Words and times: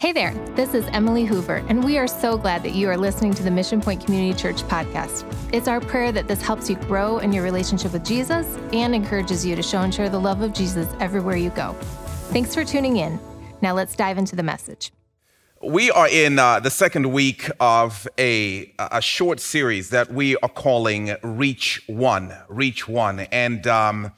Hey 0.00 0.12
there, 0.12 0.32
this 0.54 0.74
is 0.74 0.86
Emily 0.92 1.24
Hoover, 1.24 1.56
and 1.68 1.82
we 1.82 1.98
are 1.98 2.06
so 2.06 2.38
glad 2.38 2.62
that 2.62 2.70
you 2.70 2.88
are 2.88 2.96
listening 2.96 3.34
to 3.34 3.42
the 3.42 3.50
Mission 3.50 3.80
Point 3.80 4.04
Community 4.04 4.40
Church 4.40 4.62
podcast. 4.62 5.24
It's 5.52 5.66
our 5.66 5.80
prayer 5.80 6.12
that 6.12 6.28
this 6.28 6.40
helps 6.40 6.70
you 6.70 6.76
grow 6.76 7.18
in 7.18 7.32
your 7.32 7.42
relationship 7.42 7.92
with 7.92 8.04
Jesus 8.04 8.46
and 8.72 8.94
encourages 8.94 9.44
you 9.44 9.56
to 9.56 9.62
show 9.62 9.78
and 9.78 9.92
share 9.92 10.08
the 10.08 10.20
love 10.20 10.40
of 10.40 10.52
Jesus 10.52 10.86
everywhere 11.00 11.34
you 11.34 11.50
go. 11.50 11.72
Thanks 12.30 12.54
for 12.54 12.64
tuning 12.64 12.98
in. 12.98 13.18
Now 13.60 13.74
let's 13.74 13.96
dive 13.96 14.18
into 14.18 14.36
the 14.36 14.42
message. 14.44 14.92
We 15.60 15.90
are 15.90 16.06
in 16.08 16.38
uh, 16.38 16.60
the 16.60 16.70
second 16.70 17.10
week 17.10 17.50
of 17.58 18.06
a, 18.16 18.72
a 18.78 19.02
short 19.02 19.40
series 19.40 19.90
that 19.90 20.12
we 20.12 20.36
are 20.36 20.48
calling 20.48 21.16
Reach 21.24 21.82
One. 21.88 22.32
Reach 22.48 22.86
One. 22.86 23.18
And 23.18 23.66
um, 23.66 24.12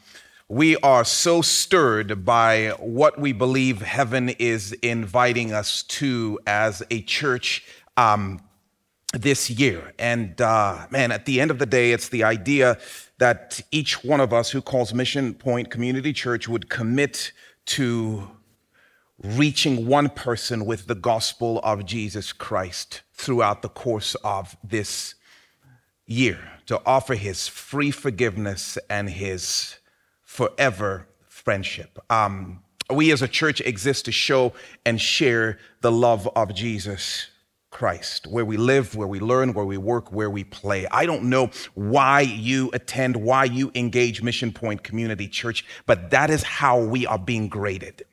we 0.51 0.77
are 0.79 1.05
so 1.05 1.41
stirred 1.43 2.25
by 2.25 2.71
what 2.81 3.21
we 3.21 3.33
believe 3.33 3.83
heaven 3.83 4.31
is 4.31 4.73
inviting 4.83 5.53
us 5.53 5.85
to 5.85 6.41
as 6.45 6.83
a 6.91 7.03
church 7.03 7.65
um, 7.97 8.41
this 9.13 9.49
year. 9.49 9.93
And 9.97 10.41
uh, 10.41 10.89
man, 10.91 11.13
at 11.13 11.25
the 11.25 11.41
end 11.41 11.53
of 11.53 11.61
the 11.61 11.67
day, 11.67 11.93
it's 11.93 12.09
the 12.09 12.25
idea 12.25 12.79
that 13.19 13.61
each 13.71 14.03
one 14.03 14.21
of 14.21 14.33
us 14.33 14.51
who 14.51 14.61
calls 14.61 14.93
Mission 14.93 15.35
Point 15.35 15.71
Community 15.71 16.13
Church 16.13 16.49
would 16.49 16.69
commit 16.69 17.31
to 17.67 18.29
reaching 19.23 19.87
one 19.87 20.09
person 20.09 20.67
with 20.67 20.89
the 20.89 20.97
gospel 20.97 21.61
of 21.63 21.87
Jesus 21.87 22.33
Christ 22.33 23.03
throughout 23.13 23.63
the 23.63 23.69
course 23.69 24.17
of 24.25 24.57
this 24.65 25.15
year, 26.07 26.41
to 26.67 26.83
offer 26.85 27.15
his 27.15 27.47
free 27.47 27.93
forgiveness 27.93 28.79
and 28.89 29.11
his 29.11 29.77
forever 30.41 31.07
friendship. 31.29 31.99
Um, 32.09 32.63
we 32.89 33.13
as 33.13 33.21
a 33.21 33.29
church 33.29 33.61
exist 33.61 34.07
to 34.07 34.13
show 34.13 34.55
and 34.87 34.99
share 34.99 35.59
the 35.83 35.93
love 35.93 36.27
of 36.35 36.55
Jesus 36.55 37.27
Christ, 37.69 38.27
where 38.27 38.47
we 38.47 38.57
live, 38.57 38.97
where 38.97 39.07
we 39.07 39.21
learn, 39.21 39.53
where 39.53 39.67
we 39.67 39.77
work, 39.77 40.11
where 40.13 40.31
we 40.31 40.45
play. 40.45 40.87
I 40.91 41.05
don't 41.05 41.25
know 41.25 41.51
why 41.75 42.23
you 42.23 42.71
attend, 42.73 43.17
why 43.17 43.45
you 43.45 43.71
engage 43.75 44.23
Mission 44.23 44.51
Point 44.51 44.83
Community 44.83 45.29
Church, 45.29 45.67
but 45.85 46.09
that 46.09 46.31
is 46.31 46.43
how 46.43 46.81
we 46.81 47.07
are 47.07 47.19
being 47.19 47.49
graded. 47.49 48.07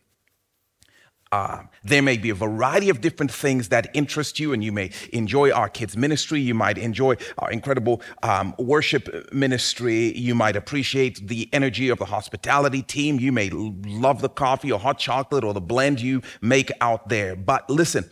Uh, 1.31 1.63
there 1.83 2.01
may 2.01 2.17
be 2.17 2.29
a 2.29 2.35
variety 2.35 2.89
of 2.89 3.01
different 3.01 3.31
things 3.31 3.69
that 3.69 3.89
interest 3.93 4.39
you, 4.39 4.53
and 4.53 4.63
you 4.63 4.71
may 4.71 4.91
enjoy 5.11 5.51
our 5.51 5.69
kids' 5.69 5.97
ministry. 5.97 6.39
You 6.39 6.53
might 6.53 6.77
enjoy 6.77 7.15
our 7.39 7.51
incredible 7.51 8.01
um, 8.23 8.55
worship 8.57 9.33
ministry. 9.33 10.17
You 10.17 10.35
might 10.35 10.55
appreciate 10.55 11.27
the 11.27 11.49
energy 11.51 11.89
of 11.89 11.99
the 11.99 12.05
hospitality 12.05 12.81
team. 12.81 13.19
You 13.19 13.31
may 13.31 13.49
love 13.49 14.21
the 14.21 14.29
coffee 14.29 14.71
or 14.71 14.79
hot 14.79 14.99
chocolate 14.99 15.43
or 15.43 15.53
the 15.53 15.61
blend 15.61 16.01
you 16.01 16.21
make 16.41 16.71
out 16.81 17.09
there. 17.09 17.35
But 17.35 17.69
listen, 17.69 18.09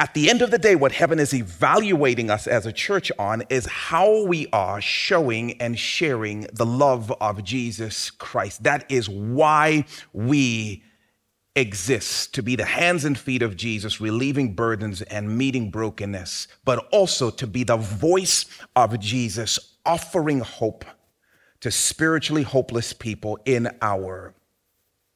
at 0.00 0.14
the 0.14 0.30
end 0.30 0.42
of 0.42 0.52
the 0.52 0.58
day, 0.58 0.76
what 0.76 0.92
heaven 0.92 1.18
is 1.18 1.34
evaluating 1.34 2.30
us 2.30 2.46
as 2.46 2.66
a 2.66 2.72
church 2.72 3.10
on 3.18 3.42
is 3.50 3.66
how 3.66 4.24
we 4.26 4.46
are 4.52 4.80
showing 4.80 5.60
and 5.60 5.76
sharing 5.76 6.42
the 6.52 6.66
love 6.66 7.12
of 7.20 7.42
Jesus 7.42 8.12
Christ. 8.12 8.62
That 8.62 8.88
is 8.90 9.08
why 9.08 9.84
we 10.12 10.84
exists 11.58 12.26
to 12.28 12.42
be 12.42 12.56
the 12.56 12.64
hands 12.64 13.04
and 13.04 13.18
feet 13.18 13.42
of 13.42 13.56
Jesus, 13.56 14.00
relieving 14.00 14.54
burdens 14.54 15.02
and 15.02 15.36
meeting 15.36 15.70
brokenness, 15.70 16.48
but 16.64 16.86
also 16.92 17.30
to 17.30 17.46
be 17.46 17.64
the 17.64 17.76
voice 17.76 18.46
of 18.76 18.98
Jesus, 19.00 19.76
offering 19.84 20.40
hope 20.40 20.84
to 21.60 21.70
spiritually 21.70 22.42
hopeless 22.42 22.92
people 22.92 23.38
in 23.44 23.68
our 23.82 24.34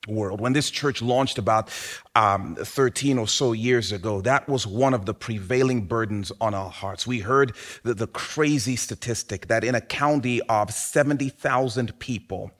world. 0.08 0.40
When 0.40 0.52
this 0.52 0.70
church 0.70 1.00
launched 1.00 1.38
about 1.38 1.70
um, 2.16 2.56
13 2.56 3.18
or 3.18 3.28
so 3.28 3.52
years 3.52 3.92
ago, 3.92 4.20
that 4.22 4.48
was 4.48 4.66
one 4.66 4.94
of 4.94 5.06
the 5.06 5.14
prevailing 5.14 5.86
burdens 5.86 6.32
on 6.40 6.54
our 6.54 6.70
hearts. 6.70 7.06
We 7.06 7.20
heard 7.20 7.54
the, 7.84 7.94
the 7.94 8.08
crazy 8.08 8.74
statistic 8.74 9.46
that 9.46 9.62
in 9.62 9.76
a 9.76 9.80
county 9.80 10.40
of 10.48 10.72
70,000 10.72 11.98
people, 12.00 12.50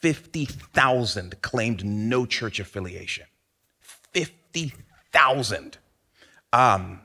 50,000 0.00 1.40
claimed 1.42 1.84
no 1.84 2.26
church 2.26 2.58
affiliation. 2.58 3.26
50,000. 4.52 5.78
Um, 6.52 7.00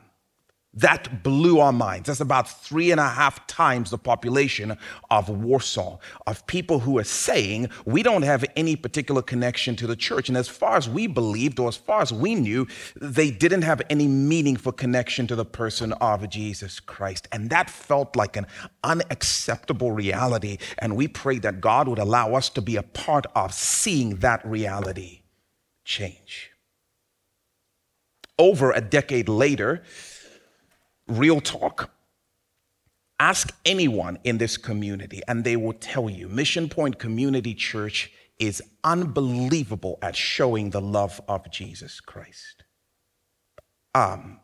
that 0.73 1.21
blew 1.21 1.59
our 1.59 1.71
minds. 1.71 2.07
That's 2.07 2.19
about 2.19 2.49
three 2.49 2.89
and 2.89 2.99
a 2.99 3.07
half 3.07 3.45
times 3.45 3.91
the 3.91 3.97
population 3.97 4.75
of 5.11 5.29
Warsaw, 5.29 5.99
of 6.25 6.47
people 6.47 6.79
who 6.79 6.97
are 6.97 7.03
saying, 7.03 7.69
we 7.85 8.01
don't 8.01 8.23
have 8.23 8.43
any 8.55 8.75
particular 8.75 9.21
connection 9.21 9.75
to 9.75 9.87
the 9.87 9.95
church. 9.95 10.29
And 10.29 10.37
as 10.37 10.47
far 10.47 10.75
as 10.75 10.89
we 10.89 11.05
believed, 11.05 11.59
or 11.59 11.67
as 11.67 11.77
far 11.77 12.01
as 12.01 12.11
we 12.11 12.33
knew, 12.33 12.67
they 12.99 13.29
didn't 13.29 13.61
have 13.61 13.83
any 13.89 14.07
meaningful 14.07 14.71
connection 14.71 15.27
to 15.27 15.35
the 15.35 15.45
person 15.45 15.93
of 15.93 16.27
Jesus 16.29 16.79
Christ. 16.79 17.27
And 17.31 17.51
that 17.51 17.69
felt 17.69 18.15
like 18.15 18.35
an 18.35 18.47
unacceptable 18.83 19.91
reality. 19.91 20.57
And 20.79 20.95
we 20.95 21.07
prayed 21.07 21.43
that 21.43 21.61
God 21.61 21.87
would 21.87 21.99
allow 21.99 22.33
us 22.33 22.49
to 22.49 22.61
be 22.61 22.77
a 22.77 22.83
part 22.83 23.27
of 23.35 23.53
seeing 23.53 24.17
that 24.17 24.43
reality 24.43 25.21
change 25.85 26.52
over 28.37 28.71
a 28.71 28.81
decade 28.81 29.29
later, 29.29 29.83
real 31.07 31.41
talk. 31.41 31.91
Ask 33.19 33.55
anyone 33.65 34.19
in 34.23 34.37
this 34.37 34.57
community, 34.57 35.21
and 35.27 35.43
they 35.43 35.55
will 35.55 35.73
tell 35.73 36.09
you 36.09 36.27
Mission 36.27 36.67
Point 36.67 36.99
Community 36.99 37.53
Church 37.53 38.11
is 38.39 38.61
unbelievable 38.83 39.99
at 40.01 40.15
showing 40.15 40.71
the 40.71 40.81
love 40.81 41.21
of 41.27 41.49
Jesus 41.51 42.01
Christ. 42.01 42.63
Um, 43.95 44.39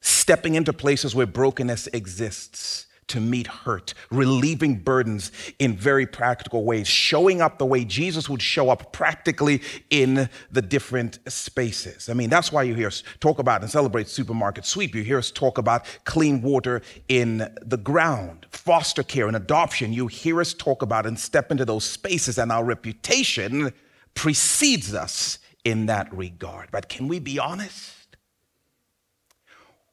stepping 0.00 0.54
into 0.54 0.72
places 0.72 1.14
where 1.14 1.26
brokenness 1.26 1.88
exists 1.88 2.86
to 3.08 3.20
meet 3.20 3.46
hurt, 3.46 3.94
relieving 4.10 4.80
burdens 4.80 5.32
in 5.58 5.76
very 5.76 6.06
practical 6.06 6.64
ways, 6.64 6.86
showing 6.86 7.40
up 7.40 7.58
the 7.58 7.66
way 7.66 7.84
Jesus 7.84 8.28
would 8.28 8.42
show 8.42 8.70
up 8.70 8.92
practically 8.92 9.62
in 9.90 10.28
the 10.50 10.62
different 10.62 11.18
spaces. 11.28 12.08
I 12.08 12.14
mean, 12.14 12.30
that's 12.30 12.50
why 12.52 12.62
you 12.62 12.74
hear 12.74 12.88
us 12.88 13.02
talk 13.20 13.38
about 13.38 13.62
and 13.62 13.70
celebrate 13.70 14.08
supermarket 14.08 14.64
sweep. 14.64 14.94
You 14.94 15.02
hear 15.02 15.18
us 15.18 15.30
talk 15.30 15.58
about 15.58 15.84
clean 16.04 16.42
water 16.42 16.82
in 17.08 17.52
the 17.62 17.76
ground, 17.76 18.46
foster 18.50 19.02
care 19.02 19.26
and 19.26 19.36
adoption. 19.36 19.92
You 19.92 20.06
hear 20.06 20.40
us 20.40 20.54
talk 20.54 20.82
about 20.82 21.06
and 21.06 21.18
step 21.18 21.50
into 21.50 21.64
those 21.64 21.84
spaces, 21.84 22.38
and 22.38 22.50
our 22.50 22.64
reputation 22.64 23.72
precedes 24.14 24.94
us 24.94 25.38
in 25.64 25.86
that 25.86 26.12
regard. 26.14 26.70
But 26.70 26.88
can 26.88 27.08
we 27.08 27.18
be 27.18 27.38
honest? 27.38 28.03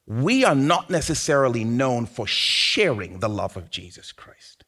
We 0.07 0.43
are 0.43 0.55
not 0.55 0.89
necessarily 0.89 1.63
known 1.63 2.05
for 2.05 2.27
sharing 2.27 3.19
the 3.19 3.29
love 3.29 3.55
of 3.55 3.69
Jesus 3.69 4.11
Christ. 4.11 4.65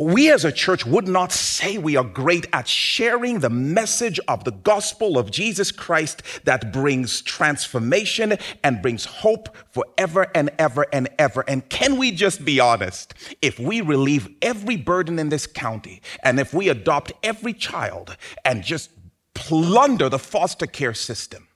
We 0.00 0.30
as 0.30 0.44
a 0.44 0.52
church 0.52 0.86
would 0.86 1.08
not 1.08 1.32
say 1.32 1.76
we 1.76 1.96
are 1.96 2.04
great 2.04 2.46
at 2.52 2.68
sharing 2.68 3.40
the 3.40 3.50
message 3.50 4.20
of 4.28 4.44
the 4.44 4.52
gospel 4.52 5.18
of 5.18 5.32
Jesus 5.32 5.72
Christ 5.72 6.22
that 6.44 6.72
brings 6.72 7.20
transformation 7.20 8.38
and 8.62 8.80
brings 8.80 9.06
hope 9.06 9.48
forever 9.72 10.28
and 10.36 10.50
ever 10.56 10.86
and 10.92 11.08
ever. 11.18 11.44
And 11.48 11.68
can 11.68 11.96
we 11.96 12.12
just 12.12 12.44
be 12.44 12.60
honest? 12.60 13.12
If 13.42 13.58
we 13.58 13.80
relieve 13.80 14.28
every 14.40 14.76
burden 14.76 15.18
in 15.18 15.30
this 15.30 15.48
county 15.48 16.00
and 16.22 16.38
if 16.38 16.54
we 16.54 16.68
adopt 16.68 17.10
every 17.24 17.52
child 17.52 18.16
and 18.44 18.62
just 18.62 18.90
plunder 19.34 20.08
the 20.08 20.20
foster 20.20 20.66
care 20.66 20.94
system, 20.94 21.47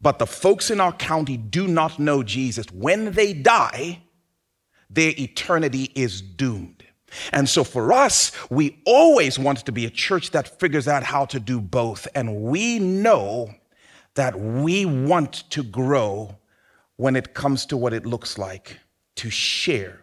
but 0.00 0.18
the 0.18 0.26
folks 0.26 0.70
in 0.70 0.80
our 0.80 0.92
county 0.92 1.36
do 1.36 1.66
not 1.66 1.98
know 1.98 2.22
Jesus. 2.22 2.66
When 2.72 3.12
they 3.12 3.32
die, 3.32 4.02
their 4.88 5.12
eternity 5.18 5.92
is 5.94 6.20
doomed. 6.20 6.84
And 7.32 7.48
so 7.48 7.64
for 7.64 7.92
us, 7.92 8.32
we 8.50 8.80
always 8.86 9.38
want 9.38 9.58
to 9.66 9.72
be 9.72 9.84
a 9.84 9.90
church 9.90 10.30
that 10.30 10.60
figures 10.60 10.88
out 10.88 11.02
how 11.02 11.24
to 11.26 11.40
do 11.40 11.60
both. 11.60 12.06
And 12.14 12.42
we 12.42 12.78
know 12.78 13.52
that 14.14 14.38
we 14.38 14.84
want 14.84 15.50
to 15.50 15.62
grow 15.62 16.36
when 16.96 17.16
it 17.16 17.34
comes 17.34 17.66
to 17.66 17.76
what 17.76 17.92
it 17.92 18.06
looks 18.06 18.38
like 18.38 18.78
to 19.16 19.30
share 19.30 20.02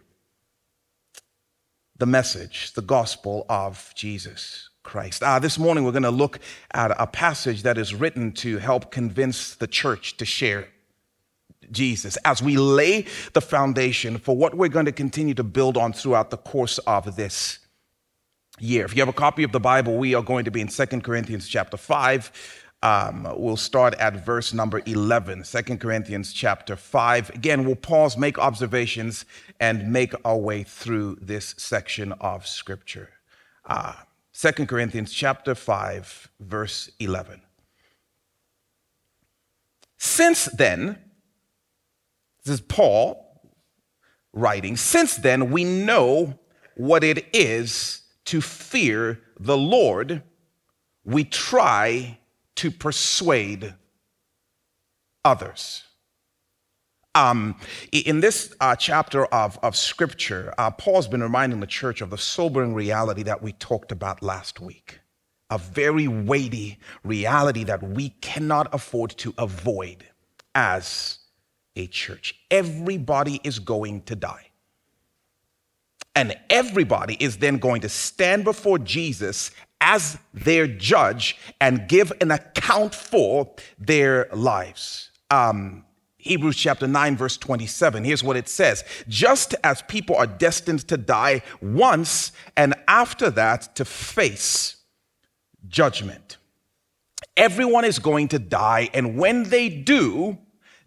the 1.96 2.06
message, 2.06 2.72
the 2.74 2.82
gospel 2.82 3.46
of 3.48 3.92
Jesus 3.94 4.68
Christ. 4.88 5.22
Uh, 5.22 5.38
this 5.38 5.58
morning, 5.58 5.84
we're 5.84 5.92
going 5.92 6.02
to 6.02 6.10
look 6.10 6.40
at 6.72 6.90
a 6.98 7.06
passage 7.06 7.62
that 7.62 7.76
is 7.76 7.94
written 7.94 8.32
to 8.32 8.56
help 8.56 8.90
convince 8.90 9.54
the 9.54 9.66
church 9.66 10.16
to 10.16 10.24
share 10.24 10.66
Jesus 11.70 12.16
as 12.24 12.42
we 12.42 12.56
lay 12.56 13.04
the 13.34 13.42
foundation 13.42 14.16
for 14.16 14.34
what 14.34 14.54
we're 14.54 14.68
going 14.70 14.86
to 14.86 14.92
continue 14.92 15.34
to 15.34 15.44
build 15.44 15.76
on 15.76 15.92
throughout 15.92 16.30
the 16.30 16.38
course 16.38 16.78
of 16.78 17.16
this 17.16 17.58
year. 18.58 18.86
If 18.86 18.96
you 18.96 19.02
have 19.02 19.10
a 19.10 19.12
copy 19.12 19.42
of 19.42 19.52
the 19.52 19.60
Bible, 19.60 19.98
we 19.98 20.14
are 20.14 20.22
going 20.22 20.46
to 20.46 20.50
be 20.50 20.62
in 20.62 20.70
Second 20.70 21.04
Corinthians 21.04 21.46
chapter 21.46 21.76
5. 21.76 22.64
Um, 22.82 23.28
we'll 23.36 23.58
start 23.58 23.92
at 23.94 24.24
verse 24.24 24.54
number 24.54 24.80
11, 24.86 25.42
2 25.42 25.76
Corinthians 25.76 26.32
chapter 26.32 26.76
5. 26.76 27.28
Again, 27.30 27.66
we'll 27.66 27.76
pause, 27.76 28.16
make 28.16 28.38
observations, 28.38 29.26
and 29.60 29.92
make 29.92 30.14
our 30.24 30.38
way 30.38 30.62
through 30.62 31.18
this 31.20 31.54
section 31.58 32.12
of 32.22 32.46
Scripture. 32.46 33.10
Uh, 33.66 33.92
2 34.40 34.66
Corinthians 34.66 35.12
chapter 35.12 35.52
5 35.52 36.28
verse 36.38 36.90
11. 37.00 37.42
Since 39.96 40.44
then, 40.44 40.96
this 42.44 42.54
is 42.54 42.60
Paul 42.60 43.42
writing, 44.32 44.76
since 44.76 45.16
then 45.16 45.50
we 45.50 45.64
know 45.64 46.38
what 46.76 47.02
it 47.02 47.26
is 47.34 48.02
to 48.26 48.40
fear 48.40 49.20
the 49.40 49.56
Lord, 49.56 50.22
we 51.04 51.24
try 51.24 52.18
to 52.56 52.70
persuade 52.70 53.74
others. 55.24 55.82
Um, 57.14 57.56
in 57.90 58.20
this 58.20 58.54
uh, 58.60 58.76
chapter 58.76 59.24
of, 59.26 59.58
of 59.62 59.76
scripture, 59.76 60.54
uh, 60.58 60.70
Paul's 60.70 61.08
been 61.08 61.22
reminding 61.22 61.60
the 61.60 61.66
church 61.66 62.00
of 62.00 62.10
the 62.10 62.18
sobering 62.18 62.74
reality 62.74 63.22
that 63.24 63.42
we 63.42 63.52
talked 63.52 63.92
about 63.92 64.22
last 64.22 64.60
week. 64.60 65.00
A 65.50 65.58
very 65.58 66.06
weighty 66.06 66.78
reality 67.02 67.64
that 67.64 67.82
we 67.82 68.10
cannot 68.20 68.72
afford 68.74 69.10
to 69.18 69.34
avoid 69.38 70.04
as 70.54 71.18
a 71.74 71.86
church. 71.86 72.34
Everybody 72.50 73.40
is 73.42 73.58
going 73.58 74.02
to 74.02 74.14
die. 74.14 74.50
And 76.14 76.36
everybody 76.50 77.16
is 77.20 77.38
then 77.38 77.58
going 77.58 77.80
to 77.82 77.88
stand 77.88 78.44
before 78.44 78.78
Jesus 78.78 79.52
as 79.80 80.18
their 80.34 80.66
judge 80.66 81.38
and 81.60 81.88
give 81.88 82.12
an 82.20 82.32
account 82.32 82.94
for 82.94 83.54
their 83.78 84.28
lives. 84.32 85.10
Um, 85.30 85.84
Hebrews 86.18 86.56
chapter 86.56 86.88
9, 86.88 87.16
verse 87.16 87.36
27. 87.36 88.04
Here's 88.04 88.24
what 88.24 88.36
it 88.36 88.48
says 88.48 88.84
Just 89.08 89.54
as 89.62 89.82
people 89.82 90.16
are 90.16 90.26
destined 90.26 90.86
to 90.88 90.96
die 90.96 91.42
once, 91.62 92.32
and 92.56 92.74
after 92.88 93.30
that 93.30 93.74
to 93.76 93.84
face 93.84 94.76
judgment. 95.68 96.36
Everyone 97.36 97.84
is 97.84 98.00
going 98.00 98.28
to 98.28 98.38
die, 98.38 98.90
and 98.92 99.16
when 99.16 99.44
they 99.44 99.68
do, 99.68 100.38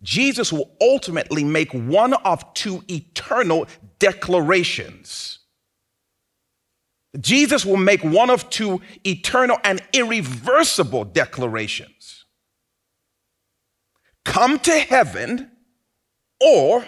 Jesus 0.03 0.51
will 0.51 0.69
ultimately 0.81 1.43
make 1.45 1.71
one 1.71 2.13
of 2.13 2.53
two 2.53 2.83
eternal 2.89 3.67
declarations. 3.99 5.39
Jesus 7.19 7.65
will 7.65 7.77
make 7.77 8.03
one 8.03 8.29
of 8.29 8.49
two 8.49 8.81
eternal 9.05 9.57
and 9.63 9.81
irreversible 9.93 11.05
declarations 11.05 12.00
come 14.25 14.59
to 14.59 14.71
heaven 14.71 15.51
or 16.39 16.85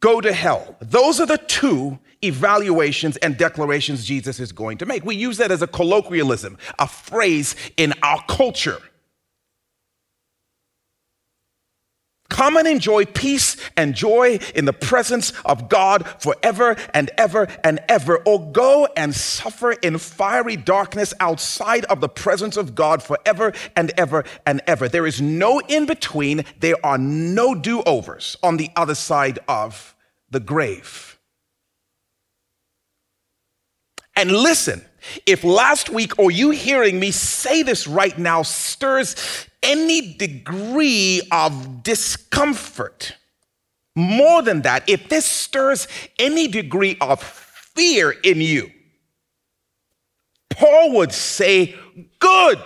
go 0.00 0.20
to 0.20 0.32
hell. 0.32 0.76
Those 0.80 1.20
are 1.20 1.26
the 1.26 1.38
two 1.38 1.98
evaluations 2.22 3.16
and 3.18 3.36
declarations 3.36 4.04
Jesus 4.04 4.40
is 4.40 4.52
going 4.52 4.78
to 4.78 4.86
make. 4.86 5.04
We 5.04 5.16
use 5.16 5.38
that 5.38 5.50
as 5.50 5.62
a 5.62 5.66
colloquialism, 5.66 6.58
a 6.78 6.86
phrase 6.86 7.56
in 7.76 7.94
our 8.02 8.22
culture. 8.28 8.78
Come 12.30 12.56
and 12.56 12.66
enjoy 12.66 13.04
peace 13.04 13.56
and 13.76 13.94
joy 13.94 14.38
in 14.54 14.64
the 14.64 14.72
presence 14.72 15.32
of 15.44 15.68
God 15.68 16.06
forever 16.18 16.76
and 16.94 17.10
ever 17.18 17.48
and 17.62 17.80
ever, 17.88 18.18
or 18.24 18.50
go 18.52 18.88
and 18.96 19.14
suffer 19.14 19.72
in 19.72 19.98
fiery 19.98 20.56
darkness 20.56 21.12
outside 21.20 21.84
of 21.86 22.00
the 22.00 22.08
presence 22.08 22.56
of 22.56 22.74
God 22.74 23.02
forever 23.02 23.52
and 23.76 23.92
ever 23.98 24.24
and 24.46 24.62
ever. 24.66 24.88
There 24.88 25.06
is 25.06 25.20
no 25.20 25.58
in 25.68 25.86
between, 25.86 26.44
there 26.60 26.76
are 26.84 26.98
no 26.98 27.54
do 27.54 27.82
overs 27.82 28.36
on 28.42 28.56
the 28.56 28.70
other 28.76 28.94
side 28.94 29.40
of 29.48 29.94
the 30.30 30.40
grave. 30.40 31.18
And 34.16 34.30
listen, 34.30 34.84
if 35.26 35.44
last 35.44 35.90
week 35.90 36.18
or 36.18 36.30
you 36.30 36.50
hearing 36.50 37.00
me 37.00 37.10
say 37.10 37.62
this 37.62 37.86
right 37.86 38.16
now 38.16 38.42
stirs 38.42 39.48
any 39.62 40.14
degree 40.14 41.22
of 41.30 41.82
discomfort. 41.82 43.16
More 43.94 44.42
than 44.42 44.62
that, 44.62 44.88
if 44.88 45.08
this 45.08 45.26
stirs 45.26 45.88
any 46.18 46.48
degree 46.48 46.96
of 47.00 47.22
fear 47.22 48.10
in 48.10 48.40
you, 48.40 48.70
Paul 50.48 50.92
would 50.96 51.12
say, 51.12 51.74
Good. 52.18 52.62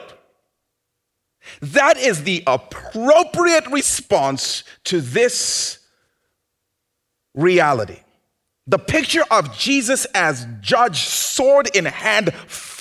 That 1.61 1.96
is 1.99 2.25
the 2.25 2.43
appropriate 2.46 3.67
response 3.69 4.64
to 4.85 5.00
this 5.00 5.79
reality. 7.35 8.00
The 8.67 8.79
picture 8.79 9.25
of 9.31 9.56
Jesus 9.56 10.06
as 10.14 10.47
judge, 10.61 11.00
sword 11.00 11.75
in 11.76 11.85
hand, 11.85 12.32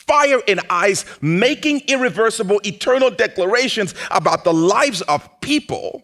fire 0.07 0.41
in 0.47 0.59
eyes, 0.69 1.05
making 1.21 1.81
irreversible, 1.88 2.59
eternal 2.65 3.09
declarations 3.09 3.94
about 4.11 4.44
the 4.44 4.53
lives 4.53 5.01
of 5.01 5.29
people 5.41 6.03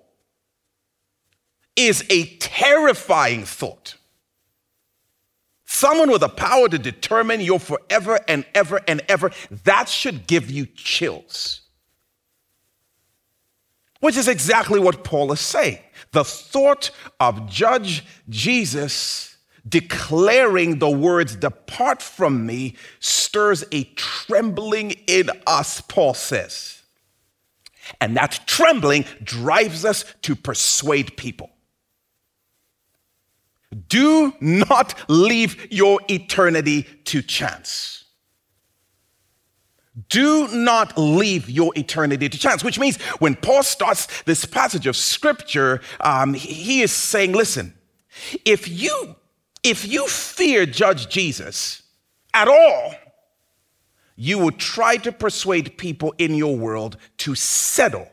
is 1.75 2.04
a 2.10 2.25
terrifying 2.38 3.46
thought. 3.46 3.96
Someone 5.66 6.12
with 6.12 6.22
the 6.22 6.30
power 6.30 6.68
to 6.68 6.80
determine 6.80 7.42
your 7.42 7.60
forever 7.60 8.19
and 8.28 8.44
ever 8.56 8.81
and 8.88 9.01
ever, 9.07 9.31
that 9.63 9.88
should 9.88 10.28
give 10.28 10.50
you 10.50 10.66
chills. 10.66 11.62
Which 14.00 14.18
is 14.18 14.28
exactly 14.28 14.80
what 14.80 15.04
Paul 15.04 15.31
is 15.31 15.40
saying. 15.40 15.80
The 16.12 16.24
thought 16.24 16.92
of 17.19 17.48
Judge 17.48 18.04
Jesus 18.28 19.29
declaring 19.69 20.80
the 20.80 20.89
words, 20.89 21.36
Depart 21.36 22.01
from 22.01 22.45
me, 22.45 22.75
stirs 23.00 23.63
a 23.71 23.83
trembling 23.95 24.92
in 25.07 25.30
us, 25.45 25.81
Paul 25.81 26.13
says. 26.13 26.81
And 28.01 28.16
that 28.18 28.42
trembling 28.45 29.06
drives 29.24 29.86
us 29.86 30.06
to 30.24 30.36
persuade 30.36 31.18
people. 31.18 31.50
Do 33.88 34.33
not 34.39 34.95
leave 35.07 35.71
your 35.71 36.00
eternity 36.10 36.88
to 37.06 37.21
chance. 37.21 38.06
Do 40.07 40.48
not 40.50 40.98
leave 40.98 41.50
your 41.50 41.71
eternity 41.75 42.30
to 42.30 42.38
chance, 42.38 42.63
which 42.63 42.80
means 42.80 42.98
when 43.19 43.36
Paul 43.36 43.63
starts 43.63 44.24
this 44.24 44.45
passage 44.45 44.88
of 44.88 44.95
scripture, 44.95 45.81
um, 46.00 46.33
he 46.33 46.81
is 46.81 46.92
saying, 46.92 47.33
listen, 47.33 47.74
if 48.45 48.68
you 48.68 49.16
if 49.64 49.88
you 49.88 50.08
fear 50.08 50.66
Judge 50.66 51.10
Jesus 51.10 51.84
at 52.34 52.48
all, 52.48 52.94
you 54.16 54.38
will 54.38 54.52
try 54.52 54.98
to 54.98 55.12
persuade 55.12 55.78
people 55.78 56.14
in 56.18 56.36
your 56.36 56.56
world 56.56 56.98
to 57.18 57.36
settle 57.36 58.10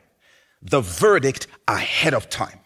the 0.62 0.80
verdict 0.80 1.46
ahead 1.66 2.14
of 2.14 2.28
time. 2.28 2.60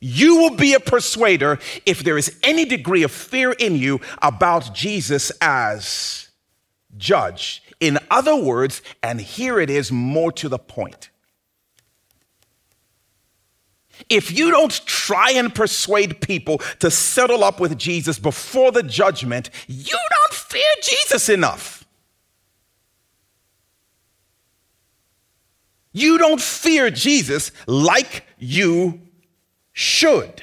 You 0.00 0.36
will 0.36 0.56
be 0.56 0.74
a 0.74 0.80
persuader 0.80 1.58
if 1.86 2.04
there 2.04 2.18
is 2.18 2.38
any 2.42 2.64
degree 2.64 3.02
of 3.04 3.10
fear 3.10 3.52
in 3.52 3.74
you 3.76 4.00
about 4.20 4.74
Jesus 4.74 5.32
as 5.40 6.28
judge. 6.96 7.62
In 7.80 7.98
other 8.10 8.36
words, 8.36 8.82
and 9.02 9.20
here 9.20 9.58
it 9.58 9.70
is 9.70 9.90
more 9.90 10.30
to 10.32 10.48
the 10.48 10.58
point 10.58 11.10
if 14.08 14.36
you 14.36 14.50
don't 14.50 14.84
try 14.86 15.30
and 15.32 15.54
persuade 15.54 16.20
people 16.20 16.58
to 16.80 16.90
settle 16.90 17.44
up 17.44 17.60
with 17.60 17.78
Jesus 17.78 18.18
before 18.18 18.72
the 18.72 18.82
judgment, 18.82 19.50
you 19.66 19.96
don't 19.96 20.34
fear 20.34 20.62
Jesus 20.82 21.28
enough. 21.28 21.86
You 25.92 26.18
don't 26.18 26.40
fear 26.40 26.90
Jesus 26.90 27.52
like 27.66 28.24
you 28.38 29.00
should. 29.72 30.42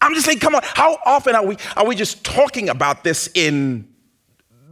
I'm 0.00 0.12
just 0.14 0.26
saying, 0.26 0.40
come 0.40 0.54
on, 0.54 0.62
how 0.64 0.98
often 1.06 1.34
are 1.34 1.44
we 1.44 1.56
are 1.76 1.86
we 1.86 1.94
just 1.94 2.24
talking 2.24 2.68
about 2.68 3.04
this 3.04 3.28
in 3.34 3.88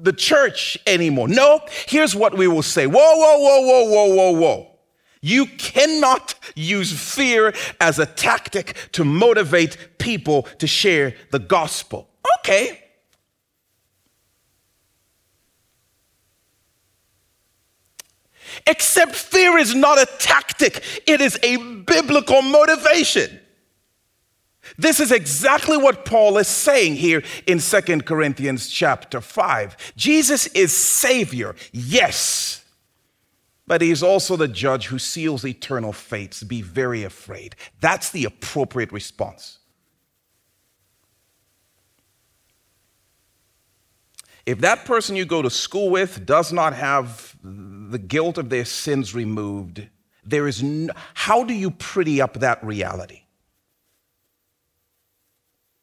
the 0.00 0.12
church 0.12 0.76
anymore? 0.86 1.28
No, 1.28 1.60
here's 1.86 2.14
what 2.14 2.36
we 2.36 2.46
will 2.46 2.62
say. 2.62 2.86
Whoa, 2.86 2.92
whoa, 2.94 3.38
whoa, 3.38 3.60
whoa, 3.60 3.84
whoa, 3.84 4.14
whoa, 4.14 4.40
whoa. 4.40 4.73
You 5.24 5.46
cannot 5.46 6.34
use 6.54 6.92
fear 6.92 7.54
as 7.80 7.98
a 7.98 8.04
tactic 8.04 8.76
to 8.92 9.06
motivate 9.06 9.96
people 9.96 10.42
to 10.58 10.66
share 10.66 11.14
the 11.30 11.38
gospel. 11.38 12.10
Okay. 12.40 12.78
Except 18.66 19.14
fear 19.14 19.56
is 19.56 19.74
not 19.74 19.98
a 19.98 20.04
tactic, 20.18 20.84
it 21.06 21.22
is 21.22 21.38
a 21.42 21.56
biblical 21.56 22.42
motivation. 22.42 23.40
This 24.76 25.00
is 25.00 25.10
exactly 25.10 25.78
what 25.78 26.04
Paul 26.04 26.36
is 26.36 26.48
saying 26.48 26.96
here 26.96 27.22
in 27.46 27.60
Second 27.60 28.04
Corinthians 28.04 28.68
chapter 28.68 29.22
5. 29.22 29.94
Jesus 29.96 30.48
is 30.48 30.76
Savior, 30.76 31.54
yes 31.72 32.63
but 33.66 33.80
he's 33.80 34.02
also 34.02 34.36
the 34.36 34.48
judge 34.48 34.86
who 34.86 34.98
seals 34.98 35.44
eternal 35.44 35.92
fates. 35.92 36.42
Be 36.42 36.62
very 36.62 37.02
afraid. 37.02 37.56
That's 37.80 38.10
the 38.10 38.24
appropriate 38.24 38.92
response. 38.92 39.58
If 44.46 44.60
that 44.60 44.84
person 44.84 45.16
you 45.16 45.24
go 45.24 45.40
to 45.40 45.48
school 45.48 45.88
with 45.88 46.26
does 46.26 46.52
not 46.52 46.74
have 46.74 47.34
the 47.42 47.98
guilt 47.98 48.36
of 48.36 48.50
their 48.50 48.66
sins 48.66 49.14
removed, 49.14 49.88
there 50.22 50.46
is 50.46 50.62
no, 50.62 50.92
how 51.14 51.44
do 51.44 51.54
you 51.54 51.70
pretty 51.70 52.20
up 52.20 52.34
that 52.34 52.62
reality? 52.62 53.22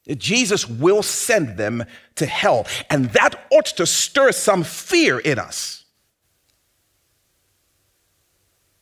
Jesus 0.08 0.68
will 0.68 1.04
send 1.04 1.58
them 1.58 1.86
to 2.16 2.26
hell, 2.26 2.68
and 2.90 3.06
that 3.12 3.46
ought 3.52 3.66
to 3.66 3.86
stir 3.86 4.32
some 4.32 4.64
fear 4.64 5.20
in 5.20 5.40
us. 5.40 5.81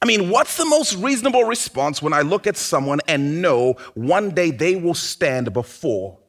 I 0.01 0.05
mean, 0.05 0.29
what's 0.29 0.55
the 0.55 0.65
most 0.65 0.95
reasonable 0.95 1.43
response 1.43 2.01
when 2.01 2.13
I 2.13 2.21
look 2.21 2.47
at 2.47 2.55
someone 2.55 2.99
and 3.07 3.41
know 3.41 3.73
one 3.95 4.31
day 4.31 4.51
they 4.51 4.75
will 4.75 4.93
stand 4.93 5.51
before 5.51 6.19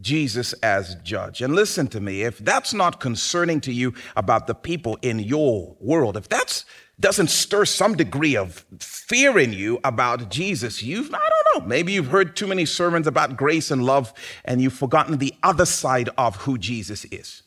Jesus 0.00 0.52
as 0.54 0.94
judge? 1.02 1.42
And 1.42 1.54
listen 1.56 1.88
to 1.88 2.00
me, 2.00 2.22
if 2.22 2.38
that's 2.38 2.72
not 2.72 3.00
concerning 3.00 3.60
to 3.62 3.72
you 3.72 3.94
about 4.14 4.46
the 4.46 4.54
people 4.54 4.96
in 5.02 5.18
your 5.18 5.76
world, 5.80 6.16
if 6.16 6.28
that 6.28 6.64
doesn't 7.00 7.30
stir 7.30 7.64
some 7.64 7.96
degree 7.96 8.36
of 8.36 8.64
fear 8.78 9.38
in 9.40 9.52
you 9.52 9.80
about 9.82 10.30
Jesus, 10.30 10.84
you've, 10.84 11.12
I 11.12 11.18
don't 11.18 11.62
know, 11.62 11.68
maybe 11.68 11.92
you've 11.92 12.06
heard 12.06 12.36
too 12.36 12.46
many 12.46 12.64
sermons 12.64 13.08
about 13.08 13.36
grace 13.36 13.72
and 13.72 13.84
love 13.84 14.14
and 14.44 14.62
you've 14.62 14.72
forgotten 14.72 15.18
the 15.18 15.34
other 15.42 15.66
side 15.66 16.10
of 16.16 16.36
who 16.36 16.58
Jesus 16.58 17.04
is. 17.06 17.42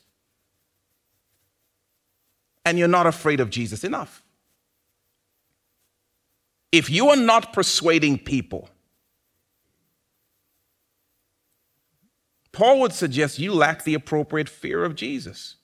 And 2.65 2.77
you're 2.77 2.89
not 2.89 3.07
afraid 3.07 3.39
of 3.39 3.49
Jesus 3.49 3.85
enough. 3.85 4.23
If 6.71 6.89
you 6.89 7.09
are 7.09 7.15
not 7.15 7.53
persuading 7.53 8.19
people, 8.19 8.69
Paul 12.51 12.79
would 12.81 12.93
suggest 12.93 13.39
you 13.39 13.53
lack 13.53 13.83
the 13.83 13.93
appropriate 13.93 14.49
fear 14.49 14.83
of 14.83 14.95
Jesus. 14.95 15.55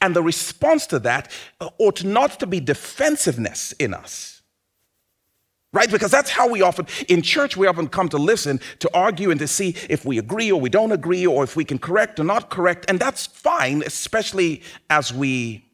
And 0.00 0.16
the 0.16 0.22
response 0.22 0.86
to 0.88 0.98
that 1.00 1.30
uh, 1.60 1.70
ought 1.78 2.02
not 2.02 2.40
to 2.40 2.46
be 2.46 2.58
defensiveness 2.58 3.72
in 3.72 3.94
us. 3.94 4.42
Right? 5.72 5.88
Because 5.88 6.10
that's 6.10 6.30
how 6.30 6.48
we 6.48 6.62
often, 6.62 6.88
in 7.08 7.22
church, 7.22 7.56
we 7.56 7.68
often 7.68 7.86
come 7.86 8.08
to 8.08 8.18
listen, 8.18 8.58
to 8.80 8.90
argue, 8.92 9.30
and 9.30 9.38
to 9.38 9.46
see 9.46 9.76
if 9.88 10.04
we 10.04 10.18
agree 10.18 10.50
or 10.50 10.60
we 10.60 10.68
don't 10.68 10.90
agree, 10.90 11.24
or 11.24 11.44
if 11.44 11.54
we 11.54 11.64
can 11.64 11.78
correct 11.78 12.18
or 12.18 12.24
not 12.24 12.50
correct. 12.50 12.86
And 12.88 12.98
that's 12.98 13.26
fine, 13.26 13.84
especially 13.86 14.62
as 14.90 15.14
we 15.14 15.69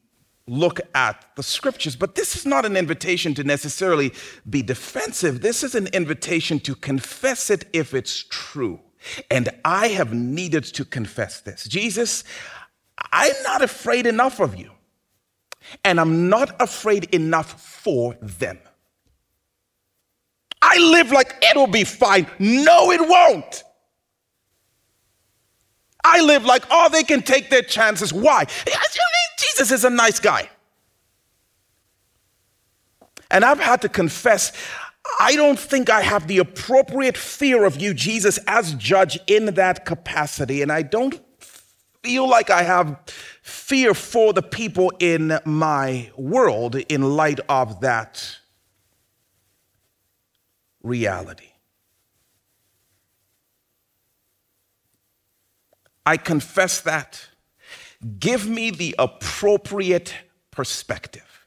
look 0.46 0.80
at 0.94 1.24
the 1.36 1.42
scriptures. 1.42 1.96
But 1.96 2.14
this 2.14 2.36
is 2.36 2.46
not 2.46 2.64
an 2.64 2.76
invitation 2.76 3.34
to 3.34 3.44
necessarily 3.44 4.12
be 4.48 4.62
defensive. 4.62 5.40
This 5.40 5.62
is 5.62 5.74
an 5.74 5.88
invitation 5.88 6.60
to 6.60 6.74
confess 6.74 7.50
it 7.50 7.68
if 7.72 7.94
it's 7.94 8.24
true. 8.28 8.80
And 9.30 9.48
I 9.64 9.88
have 9.88 10.12
needed 10.12 10.64
to 10.64 10.84
confess 10.84 11.40
this. 11.40 11.64
Jesus, 11.64 12.24
I'm 13.12 13.34
not 13.42 13.62
afraid 13.62 14.06
enough 14.06 14.40
of 14.40 14.56
you. 14.56 14.70
And 15.84 16.00
I'm 16.00 16.28
not 16.28 16.54
afraid 16.60 17.04
enough 17.14 17.60
for 17.60 18.14
them. 18.22 18.58
I 20.62 20.78
live 20.78 21.12
like 21.12 21.44
it'll 21.50 21.66
be 21.66 21.84
fine. 21.84 22.26
No, 22.38 22.90
it 22.92 23.00
won't. 23.00 23.64
I 26.04 26.20
live 26.20 26.44
like, 26.44 26.64
oh, 26.70 26.88
they 26.88 27.02
can 27.02 27.22
take 27.22 27.50
their 27.50 27.62
chances. 27.62 28.12
Why? 28.12 28.46
Jesus 29.36 29.70
is 29.70 29.84
a 29.84 29.90
nice 29.90 30.18
guy. 30.18 30.48
And 33.30 33.44
I've 33.44 33.60
had 33.60 33.82
to 33.82 33.88
confess, 33.88 34.52
I 35.20 35.36
don't 35.36 35.58
think 35.58 35.90
I 35.90 36.02
have 36.02 36.26
the 36.26 36.38
appropriate 36.38 37.16
fear 37.16 37.64
of 37.64 37.80
you, 37.80 37.92
Jesus, 37.92 38.38
as 38.46 38.74
judge 38.74 39.18
in 39.26 39.54
that 39.54 39.84
capacity. 39.84 40.62
And 40.62 40.70
I 40.70 40.82
don't 40.82 41.20
feel 42.02 42.28
like 42.28 42.50
I 42.50 42.62
have 42.62 43.00
fear 43.42 43.94
for 43.94 44.32
the 44.32 44.42
people 44.42 44.92
in 45.00 45.38
my 45.44 46.10
world 46.16 46.76
in 46.76 47.16
light 47.16 47.40
of 47.48 47.80
that 47.80 48.38
reality. 50.82 51.48
I 56.04 56.16
confess 56.16 56.80
that. 56.82 57.26
Give 58.18 58.46
me 58.46 58.70
the 58.70 58.94
appropriate 58.98 60.14
perspective. 60.50 61.46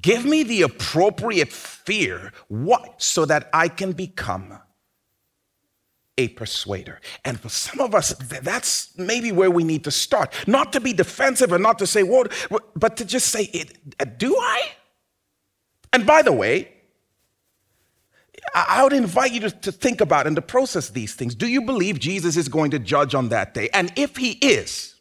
Give 0.00 0.24
me 0.24 0.42
the 0.42 0.62
appropriate 0.62 1.52
fear 1.52 2.32
what 2.48 3.02
so 3.02 3.24
that 3.26 3.50
I 3.52 3.68
can 3.68 3.92
become 3.92 4.58
a 6.18 6.28
persuader. 6.28 7.00
And 7.24 7.40
for 7.40 7.48
some 7.48 7.80
of 7.80 7.94
us, 7.94 8.14
that's 8.42 8.96
maybe 8.98 9.32
where 9.32 9.50
we 9.50 9.64
need 9.64 9.84
to 9.84 9.90
start. 9.90 10.32
Not 10.46 10.72
to 10.72 10.80
be 10.80 10.92
defensive 10.92 11.52
and 11.52 11.62
not 11.62 11.78
to 11.78 11.86
say, 11.86 12.02
what, 12.02 12.32
but 12.74 12.96
to 12.98 13.04
just 13.04 13.28
say, 13.28 13.66
uh, 14.00 14.04
do 14.16 14.36
I? 14.36 14.72
And 15.92 16.06
by 16.06 16.22
the 16.22 16.32
way, 16.32 16.71
I 18.54 18.82
would 18.82 18.92
invite 18.92 19.32
you 19.32 19.40
to, 19.40 19.50
to 19.50 19.72
think 19.72 20.00
about 20.00 20.26
and 20.26 20.36
to 20.36 20.42
process 20.42 20.90
these 20.90 21.14
things. 21.14 21.34
Do 21.34 21.46
you 21.46 21.62
believe 21.62 21.98
Jesus 21.98 22.36
is 22.36 22.48
going 22.48 22.70
to 22.72 22.78
judge 22.78 23.14
on 23.14 23.28
that 23.30 23.54
day? 23.54 23.68
And 23.72 23.92
if 23.96 24.16
he 24.16 24.32
is, 24.32 24.96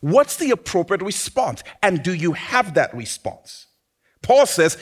what's 0.00 0.36
the 0.36 0.50
appropriate 0.50 1.02
response? 1.02 1.62
And 1.82 2.02
do 2.02 2.14
you 2.14 2.32
have 2.32 2.74
that 2.74 2.94
response? 2.94 3.66
Paul 4.22 4.46
says, 4.46 4.76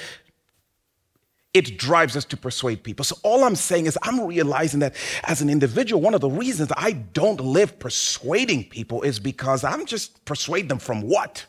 it 1.55 1.79
drives 1.79 2.17
us 2.17 2.25
to 2.27 2.37
persuade 2.37 2.83
people. 2.85 3.05
So, 3.05 3.17
all 3.23 3.43
I'm 3.43 3.57
saying 3.57 3.87
is, 3.87 3.99
I'm 4.03 4.21
realizing 4.21 4.81
that 4.81 4.95
as 5.25 5.41
an 5.41 5.49
individual, 5.49 6.01
one 6.01 6.15
of 6.15 6.21
the 6.21 6.31
reasons 6.31 6.71
I 6.77 6.93
don't 6.93 7.41
live 7.41 7.79
persuading 7.79 8.65
people 8.65 9.03
is 9.03 9.19
because 9.19 9.65
I'm 9.65 9.87
just 9.87 10.25
persuade 10.25 10.69
them 10.69 10.79
from 10.79 11.03
what? 11.03 11.47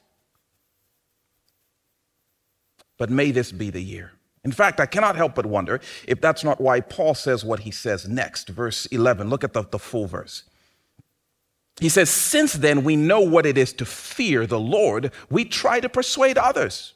But 2.98 3.10
may 3.10 3.32
this 3.32 3.52
be 3.52 3.70
the 3.70 3.82
year. 3.82 4.14
In 4.50 4.54
fact, 4.54 4.80
I 4.80 4.88
cannot 4.88 5.16
help 5.16 5.36
but 5.36 5.46
wonder 5.46 5.80
if 6.08 6.22
that's 6.22 6.44
not 6.44 6.60
why 6.60 6.82
Paul 6.82 7.14
says 7.14 7.46
what 7.46 7.60
he 7.60 7.70
says 7.70 8.08
next. 8.08 8.50
Verse 8.50 8.88
11, 8.88 9.30
look 9.30 9.44
at 9.44 9.54
the, 9.54 9.62
the 9.62 9.78
full 9.78 10.08
verse. 10.08 10.42
He 11.80 11.88
says, 11.88 12.10
Since 12.10 12.54
then 12.54 12.84
we 12.84 12.96
know 12.96 13.20
what 13.20 13.46
it 13.46 13.60
is 13.60 13.74
to 13.74 13.86
fear 13.86 14.48
the 14.48 14.60
Lord, 14.60 15.12
we 15.30 15.46
try 15.46 15.80
to 15.80 15.88
persuade 15.88 16.36
others. 16.36 16.96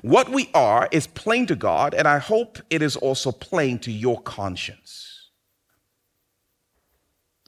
What 0.00 0.30
we 0.30 0.48
are 0.54 0.88
is 0.90 1.06
plain 1.06 1.44
to 1.48 1.54
God, 1.54 1.92
and 1.92 2.08
I 2.08 2.16
hope 2.16 2.60
it 2.70 2.80
is 2.80 2.96
also 2.96 3.30
plain 3.30 3.78
to 3.80 3.92
your 3.92 4.22
conscience. 4.22 5.28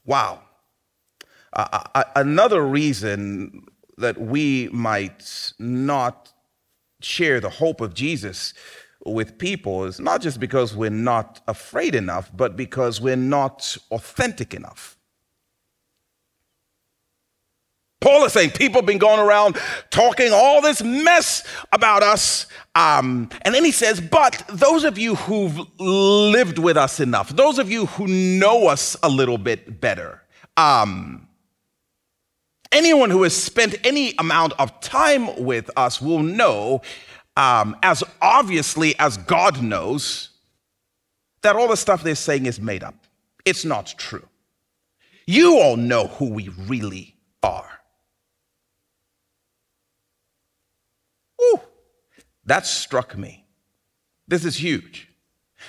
Wow. 0.05 0.43
Uh, 1.55 2.05
another 2.15 2.67
reason 2.67 3.65
that 3.97 4.21
we 4.21 4.69
might 4.73 5.55
not 5.59 6.30
share 7.01 7.41
the 7.41 7.51
hope 7.51 7.81
of 7.81 7.95
Jesus 7.95 8.55
with 9.05 9.39
people 9.39 9.85
is 9.85 9.99
not 9.99 10.21
just 10.21 10.39
because 10.41 10.77
we're 10.77 10.91
not 10.91 11.41
afraid 11.49 11.95
enough, 11.95 12.31
but 12.37 12.57
because 12.57 13.01
we're 13.01 13.17
not 13.17 13.77
authentic 13.91 14.55
enough. 14.55 14.97
Paul 18.01 18.25
is 18.25 18.33
saying 18.33 18.51
people 18.51 18.81
have 18.81 18.87
been 18.87 18.99
going 18.99 19.21
around 19.21 19.59
talking 19.91 20.33
all 20.33 20.63
this 20.63 20.83
mess 20.83 21.45
about 21.73 22.03
us. 22.03 22.47
Um, 22.75 23.29
and 23.43 23.55
then 23.55 23.63
he 23.63 23.73
says, 23.73 24.01
but 24.01 24.43
those 24.49 24.85
of 24.85 24.97
you 24.97 25.17
who've 25.17 25.61
lived 25.79 26.59
with 26.59 26.79
us 26.79 26.99
enough, 26.99 27.29
those 27.29 27.59
of 27.59 27.71
you 27.71 27.87
who 27.87 28.07
know 28.07 28.69
us 28.69 28.97
a 29.03 29.09
little 29.09 29.37
bit 29.37 29.81
better, 29.83 30.23
um, 30.57 31.29
anyone 32.73 33.11
who 33.11 33.23
has 33.23 33.37
spent 33.37 33.75
any 33.85 34.15
amount 34.19 34.53
of 34.59 34.81
time 34.81 35.43
with 35.43 35.71
us 35.77 36.01
will 36.01 36.23
know, 36.23 36.83
um, 37.37 37.77
as 37.83 38.03
obviously 38.21 38.99
as 38.99 39.17
God 39.17 39.63
knows, 39.63 40.31
that 41.43 41.57
all 41.57 41.69
the 41.69 41.77
stuff 41.77 42.03
they're 42.03 42.15
saying 42.15 42.47
is 42.47 42.61
made 42.61 42.85
up. 42.85 42.95
It's 43.45 43.65
not 43.65 43.95
true. 43.97 44.27
You 45.27 45.59
all 45.59 45.77
know 45.77 46.09
who 46.09 46.31
we 46.31 46.49
really 46.49 47.15
are. 47.43 47.71
Whew, 51.39 51.61
that 52.45 52.67
struck 52.67 53.17
me. 53.17 53.47
This 54.29 54.45
is 54.45 54.57
huge. 54.57 55.09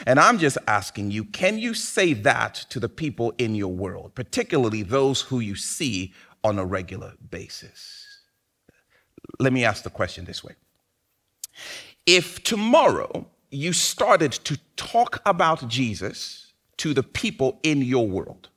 And 0.06 0.20
I'm 0.20 0.40
just 0.40 0.58
asking 0.68 1.12
you 1.12 1.26
can 1.26 1.58
you 1.58 1.74
say 1.74 2.14
that 2.14 2.56
to 2.70 2.80
the 2.80 2.90
people 2.90 3.34
in 3.38 3.56
your 3.56 3.74
world, 3.74 4.16
particularly 4.16 4.84
those 4.84 5.22
who 5.22 5.40
you 5.40 5.56
see 5.56 6.14
on 6.44 6.60
a 6.60 6.66
regular 6.66 7.14
basis? 7.30 8.20
Let 9.40 9.54
me 9.54 9.64
ask 9.64 9.84
the 9.84 9.90
question 9.90 10.26
this 10.26 10.44
way 10.44 10.56
If 12.06 12.44
tomorrow 12.44 13.28
you 13.50 13.74
started 13.74 14.32
to 14.32 14.58
talk 14.76 15.22
about 15.26 15.68
Jesus 15.68 16.54
to 16.78 16.94
the 16.94 17.04
people 17.04 17.60
in 17.64 17.82
your 17.82 18.08
world, 18.08 18.50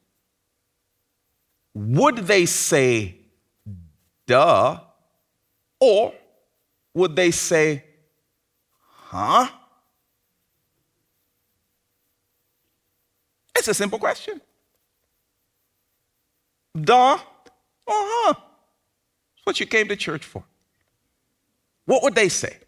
would 1.74 2.18
they 2.18 2.46
say, 2.46 3.16
duh? 4.26 4.80
Or 5.80 6.14
would 6.94 7.16
they 7.16 7.30
say, 7.32 7.84
huh? 8.86 9.48
It's 13.56 13.68
a 13.68 13.74
simple 13.74 13.98
question. 13.98 14.40
Duh. 16.80 17.18
Uh-huh. 17.86 18.34
That's 18.34 19.46
what 19.46 19.60
you 19.60 19.66
came 19.66 19.88
to 19.88 19.96
church 19.96 20.24
for. 20.24 20.44
What 21.86 22.02
would 22.02 22.14
they 22.14 22.28
say? 22.28 22.58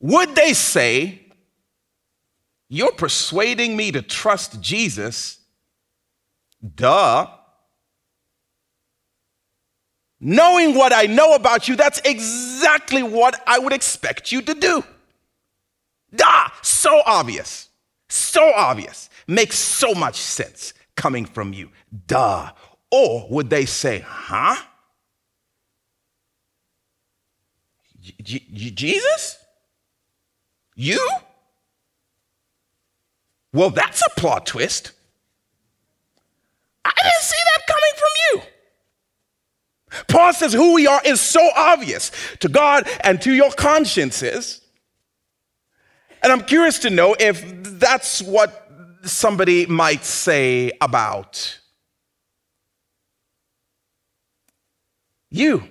Would 0.00 0.34
they 0.34 0.54
say, 0.54 1.20
You're 2.68 2.92
persuading 2.92 3.76
me 3.76 3.92
to 3.92 4.02
trust 4.02 4.60
Jesus? 4.60 5.38
Duh. 6.74 7.26
Knowing 10.22 10.74
what 10.74 10.92
I 10.92 11.06
know 11.06 11.34
about 11.34 11.66
you, 11.66 11.76
that's 11.76 12.00
exactly 12.04 13.02
what 13.02 13.42
I 13.46 13.58
would 13.58 13.72
expect 13.72 14.30
you 14.30 14.42
to 14.42 14.54
do. 14.54 14.84
Duh. 16.14 16.48
So 16.62 17.02
obvious. 17.06 17.68
So 18.08 18.52
obvious. 18.54 19.08
Makes 19.26 19.58
so 19.58 19.94
much 19.94 20.16
sense 20.16 20.74
coming 20.96 21.24
from 21.24 21.52
you. 21.52 21.70
Duh. 22.06 22.50
Or 22.90 23.26
would 23.30 23.50
they 23.50 23.66
say, 23.66 24.04
Huh? 24.06 24.56
J- 28.00 28.44
J- 28.52 28.70
Jesus? 28.70 29.38
You? 30.74 31.08
Well, 33.52 33.70
that's 33.70 34.02
a 34.02 34.10
plot 34.20 34.46
twist. 34.46 34.92
I 36.84 36.92
didn't 36.96 37.22
see 37.22 37.36
that 37.44 37.66
coming 37.66 37.94
from 37.96 38.08
you. 38.32 38.42
Paul 40.08 40.32
says 40.32 40.52
who 40.52 40.74
we 40.74 40.86
are 40.86 41.00
is 41.04 41.20
so 41.20 41.46
obvious 41.56 42.12
to 42.38 42.48
God 42.48 42.88
and 43.02 43.20
to 43.22 43.34
your 43.34 43.50
consciences. 43.50 44.60
And 46.22 46.32
I'm 46.32 46.42
curious 46.42 46.78
to 46.80 46.90
know 46.90 47.16
if 47.18 47.44
that's 47.78 48.22
what 48.22 48.69
somebody 49.04 49.66
might 49.66 50.04
say 50.04 50.72
about 50.80 51.58
you. 55.30 55.62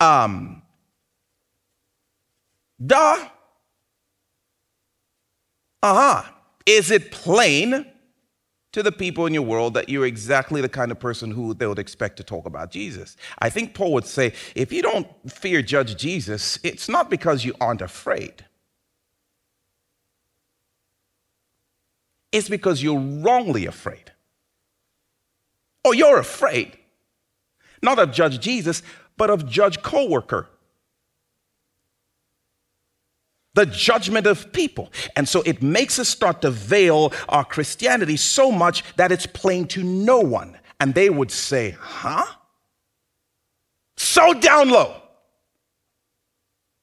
Um, 0.00 0.62
Duh. 2.84 3.28
Uh 5.82 5.94
huh. 5.94 6.22
Is 6.66 6.90
it 6.90 7.10
plain 7.10 7.86
to 8.72 8.82
the 8.82 8.92
people 8.92 9.26
in 9.26 9.34
your 9.34 9.42
world 9.42 9.74
that 9.74 9.88
you're 9.88 10.06
exactly 10.06 10.60
the 10.60 10.68
kind 10.68 10.92
of 10.92 11.00
person 11.00 11.30
who 11.30 11.54
they 11.54 11.66
would 11.66 11.78
expect 11.78 12.16
to 12.18 12.24
talk 12.24 12.46
about 12.46 12.70
Jesus? 12.70 13.16
I 13.38 13.50
think 13.50 13.74
Paul 13.74 13.92
would 13.94 14.06
say 14.06 14.32
if 14.54 14.72
you 14.72 14.82
don't 14.82 15.08
fear 15.30 15.62
judge 15.62 15.96
Jesus, 15.96 16.58
it's 16.62 16.88
not 16.88 17.10
because 17.10 17.44
you 17.44 17.54
aren't 17.60 17.82
afraid, 17.82 18.44
it's 22.32 22.48
because 22.48 22.82
you're 22.82 22.98
wrongly 22.98 23.66
afraid. 23.66 24.12
Or 25.84 25.94
you're 25.94 26.18
afraid, 26.18 26.76
not 27.82 27.98
of 27.98 28.12
judge 28.12 28.40
Jesus, 28.40 28.82
but 29.16 29.30
of 29.30 29.48
judge 29.48 29.82
coworker 29.82 30.48
the 33.58 33.66
judgment 33.66 34.24
of 34.24 34.52
people. 34.52 34.92
And 35.16 35.28
so 35.28 35.42
it 35.42 35.60
makes 35.62 35.98
us 35.98 36.08
start 36.08 36.42
to 36.42 36.50
veil 36.50 37.12
our 37.28 37.44
Christianity 37.44 38.16
so 38.16 38.52
much 38.52 38.84
that 38.94 39.10
it's 39.10 39.26
plain 39.26 39.66
to 39.68 39.82
no 39.82 40.20
one. 40.20 40.56
And 40.78 40.94
they 40.94 41.10
would 41.10 41.32
say, 41.32 41.76
huh? 41.80 42.24
So 43.96 44.32
down 44.34 44.70
low. 44.70 45.02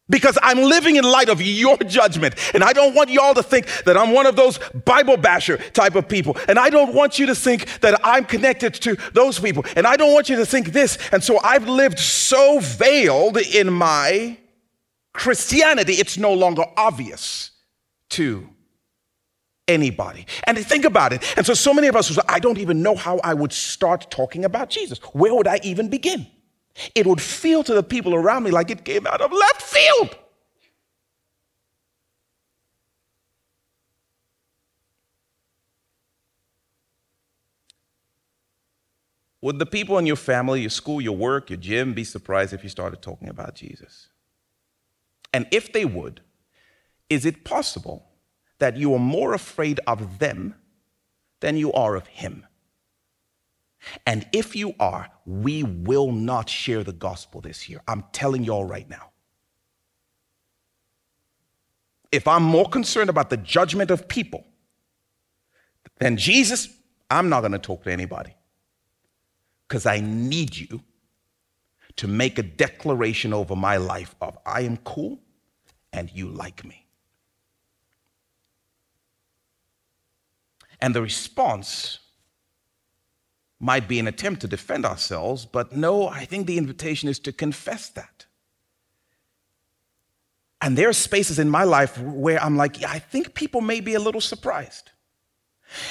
Because 0.08 0.38
I'm 0.44 0.60
living 0.60 0.98
in 0.98 1.04
light 1.04 1.30
of 1.30 1.42
your 1.42 1.78
judgment. 1.78 2.36
And 2.54 2.64
I 2.64 2.74
don't 2.74 2.94
want 2.94 3.10
y'all 3.10 3.34
to 3.34 3.42
think 3.42 3.66
that 3.86 3.98
I'm 3.98 4.12
one 4.12 4.28
of 4.28 4.36
those 4.36 4.60
Bible 4.86 5.18
basher 5.18 5.58
type 5.58 5.96
of 5.96 6.08
people. 6.08 6.38
And 6.48 6.60
I 6.60 6.70
don't 6.70 6.94
want 6.94 7.18
you 7.18 7.26
to 7.26 7.36
think 7.36 7.82
that 7.82 8.00
I'm 8.04 8.24
connected 8.26 8.76
to 8.76 8.98
those 9.14 9.40
people. 9.40 9.66
And 9.76 9.88
I 9.88 9.96
don't 9.96 10.14
want 10.14 10.30
you 10.30 10.36
to 10.36 10.46
think 10.46 10.74
this. 10.74 11.00
And 11.12 11.24
so 11.24 11.40
I've 11.44 11.68
lived 11.68 11.98
so 11.98 12.60
veiled 12.60 13.38
in 13.38 13.74
my 13.74 14.38
Christianity, 15.16 15.94
it's 15.94 16.18
no 16.18 16.34
longer 16.34 16.66
obvious 16.76 17.52
to 18.12 18.50
anybody. 19.68 20.26
And 20.44 20.58
think 20.58 20.86
about 20.86 21.14
it. 21.14 21.24
And 21.38 21.46
so, 21.46 21.54
so 21.54 21.74
many 21.74 21.88
of 21.88 21.96
us, 21.96 22.18
I 22.28 22.40
don't 22.40 22.58
even 22.58 22.82
know 22.82 22.96
how 22.96 23.20
I 23.24 23.34
would 23.34 23.54
start 23.54 24.12
talking 24.12 24.46
about 24.46 24.70
Jesus. 24.70 25.00
Where 25.14 25.34
would 25.34 25.48
I 25.48 25.60
even 25.64 25.90
begin? 25.90 26.28
It 26.94 27.08
would 27.08 27.22
feel 27.22 27.64
to 27.64 27.74
the 27.74 27.84
people 27.84 28.14
around 28.14 28.44
me 28.44 28.52
like 28.52 28.70
it 28.70 28.84
came 28.84 29.08
out 29.08 29.22
of 29.22 29.32
left 29.32 29.62
field. 29.62 30.18
Would 39.42 39.60
the 39.60 39.66
people 39.68 40.00
in 40.00 40.08
your 40.08 40.16
family, 40.16 40.62
your 40.62 40.72
school, 40.72 41.00
your 41.00 41.16
work, 41.16 41.52
your 41.52 41.58
gym 41.58 41.94
be 41.94 42.04
surprised 42.04 42.52
if 42.52 42.64
you 42.64 42.70
started 42.70 43.04
talking 43.04 43.30
about 43.30 43.54
Jesus? 43.54 44.10
And 45.32 45.48
if 45.52 45.72
they 45.72 45.86
would, 45.86 46.22
is 47.10 47.26
it 47.26 47.44
possible 47.44 48.08
that 48.58 48.76
you 48.76 48.94
are 48.96 49.00
more 49.00 49.34
afraid 49.34 49.80
of 49.86 50.18
them 50.18 50.56
than 51.42 51.58
you 51.58 51.72
are 51.74 51.96
of 51.96 52.08
him? 52.08 52.48
And 54.06 54.28
if 54.32 54.56
you 54.56 54.74
are, 54.80 55.10
we 55.26 55.64
will 55.64 56.12
not 56.12 56.50
share 56.50 56.84
the 56.84 56.94
gospel 56.94 57.42
this 57.42 57.70
year. 57.70 57.82
I'm 57.88 58.04
telling 58.12 58.44
y'all 58.44 58.66
right 58.66 58.90
now. 58.90 59.12
If 62.12 62.28
I'm 62.28 62.44
more 62.44 62.70
concerned 62.70 63.10
about 63.10 63.30
the 63.30 63.38
judgment 63.38 63.92
of 63.92 64.08
people 64.08 64.46
than 66.00 66.18
Jesus, 66.18 66.70
I'm 67.10 67.30
not 67.30 67.42
going 67.42 67.52
to 67.52 67.60
talk 67.60 67.84
to 67.84 67.92
anybody 67.92 68.36
because 69.68 69.86
I 69.86 70.00
need 70.00 70.56
you 70.56 70.82
to 71.98 72.08
make 72.08 72.38
a 72.38 72.44
declaration 72.44 73.34
over 73.34 73.56
my 73.56 73.78
life 73.78 74.16
of 74.22 74.38
I 74.46 74.62
am 74.62 74.78
cool 74.78 75.20
and 75.94 76.12
you 76.14 76.28
like 76.30 76.64
me. 76.66 76.86
And 80.82 80.94
the 80.94 81.02
response 81.02 82.00
might 83.66 83.88
be 83.88 83.98
an 84.00 84.08
attempt 84.08 84.42
to 84.42 84.48
defend 84.48 84.86
ourselves, 84.86 85.44
but 85.44 85.76
no, 85.76 86.08
I 86.08 86.24
think 86.26 86.46
the 86.46 86.60
invitation 86.60 87.10
is 87.10 87.18
to 87.20 87.32
confess 87.34 87.90
that. 87.90 88.26
And 90.62 90.78
there 90.78 90.88
are 90.88 90.94
spaces 90.94 91.40
in 91.40 91.50
my 91.50 91.64
life 91.64 92.00
where 92.00 92.42
I'm 92.42 92.58
like, 92.58 92.80
yeah, 92.80 92.92
I 92.92 93.00
think 93.00 93.34
people 93.34 93.62
may 93.62 93.80
be 93.82 93.96
a 93.96 94.00
little 94.00 94.22
surprised. 94.22 94.92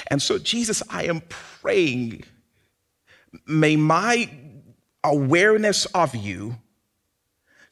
And 0.06 0.22
so, 0.22 0.38
Jesus, 0.38 0.84
I 0.88 1.04
am 1.04 1.22
praying, 1.28 2.22
may 3.46 3.74
my 3.74 4.30
awareness 5.02 5.86
of 5.86 6.14
you 6.14 6.56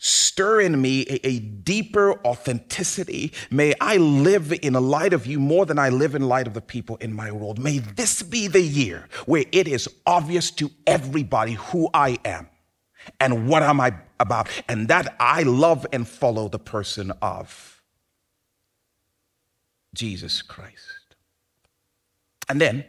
stir 0.05 0.61
in 0.61 0.81
me 0.81 1.03
a, 1.03 1.27
a, 1.27 1.39
deeper 1.39 2.15
authenticity. 2.27 3.33
May 3.53 3.73
I 3.81 3.99
live 3.99 4.53
in 4.53 4.73
the 4.73 4.81
light 4.81 5.13
of 5.13 5.27
you 5.27 5.39
more 5.39 5.65
than 5.65 5.79
I 5.79 5.91
live 5.91 6.17
in 6.17 6.27
light 6.27 6.49
of 6.49 6.55
the 6.55 6.61
people 6.61 6.97
in 6.97 7.13
my 7.13 7.31
world. 7.31 7.61
May 7.61 7.79
this 7.79 8.21
be 8.21 8.49
the 8.49 8.61
year 8.61 9.09
where 9.27 9.45
it 9.53 9.69
is 9.69 9.89
obvious 10.05 10.51
to 10.53 10.73
everybody 10.89 11.53
who 11.53 11.89
I 11.95 12.19
am 12.25 12.49
and 13.21 13.49
what 13.49 13.63
am 13.63 13.81
I 13.81 13.95
about, 14.19 14.49
and 14.69 14.89
that 14.89 15.15
I 15.21 15.43
love 15.43 15.87
and 15.93 16.07
follow 16.07 16.49
the 16.49 16.59
person 16.59 17.13
of 17.23 17.83
Jesus 19.95 20.43
Christ. 20.43 21.17
And 22.49 22.61
then, 22.61 22.85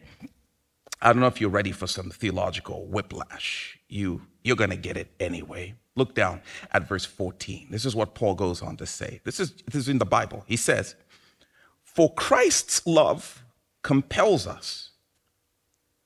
I 1.02 1.14
don't 1.14 1.20
know 1.20 1.28
if 1.28 1.42
you're 1.42 1.50
ready 1.50 1.72
for 1.72 1.88
some 1.88 2.10
theological 2.10 2.88
whiplash. 2.88 3.80
You, 3.88 4.24
you're 4.44 4.56
going 4.56 4.70
to 4.70 4.76
get 4.76 4.98
it 4.98 5.12
anyway. 5.20 5.76
Look 5.96 6.16
down 6.16 6.42
at 6.72 6.88
verse 6.88 7.06
14. 7.06 7.68
This 7.70 7.86
is 7.86 7.96
what 7.96 8.16
Paul 8.16 8.34
goes 8.36 8.62
on 8.62 8.78
to 8.78 8.86
say. 8.86 9.22
This 9.24 9.40
is, 9.40 9.54
this 9.66 9.76
is 9.76 9.90
in 9.90 10.00
the 10.00 10.06
Bible. 10.06 10.44
He 10.48 10.58
says, 10.58 10.96
For 11.84 12.12
Christ's 12.14 12.86
love 12.88 13.44
compels 13.84 14.48
us 14.48 14.92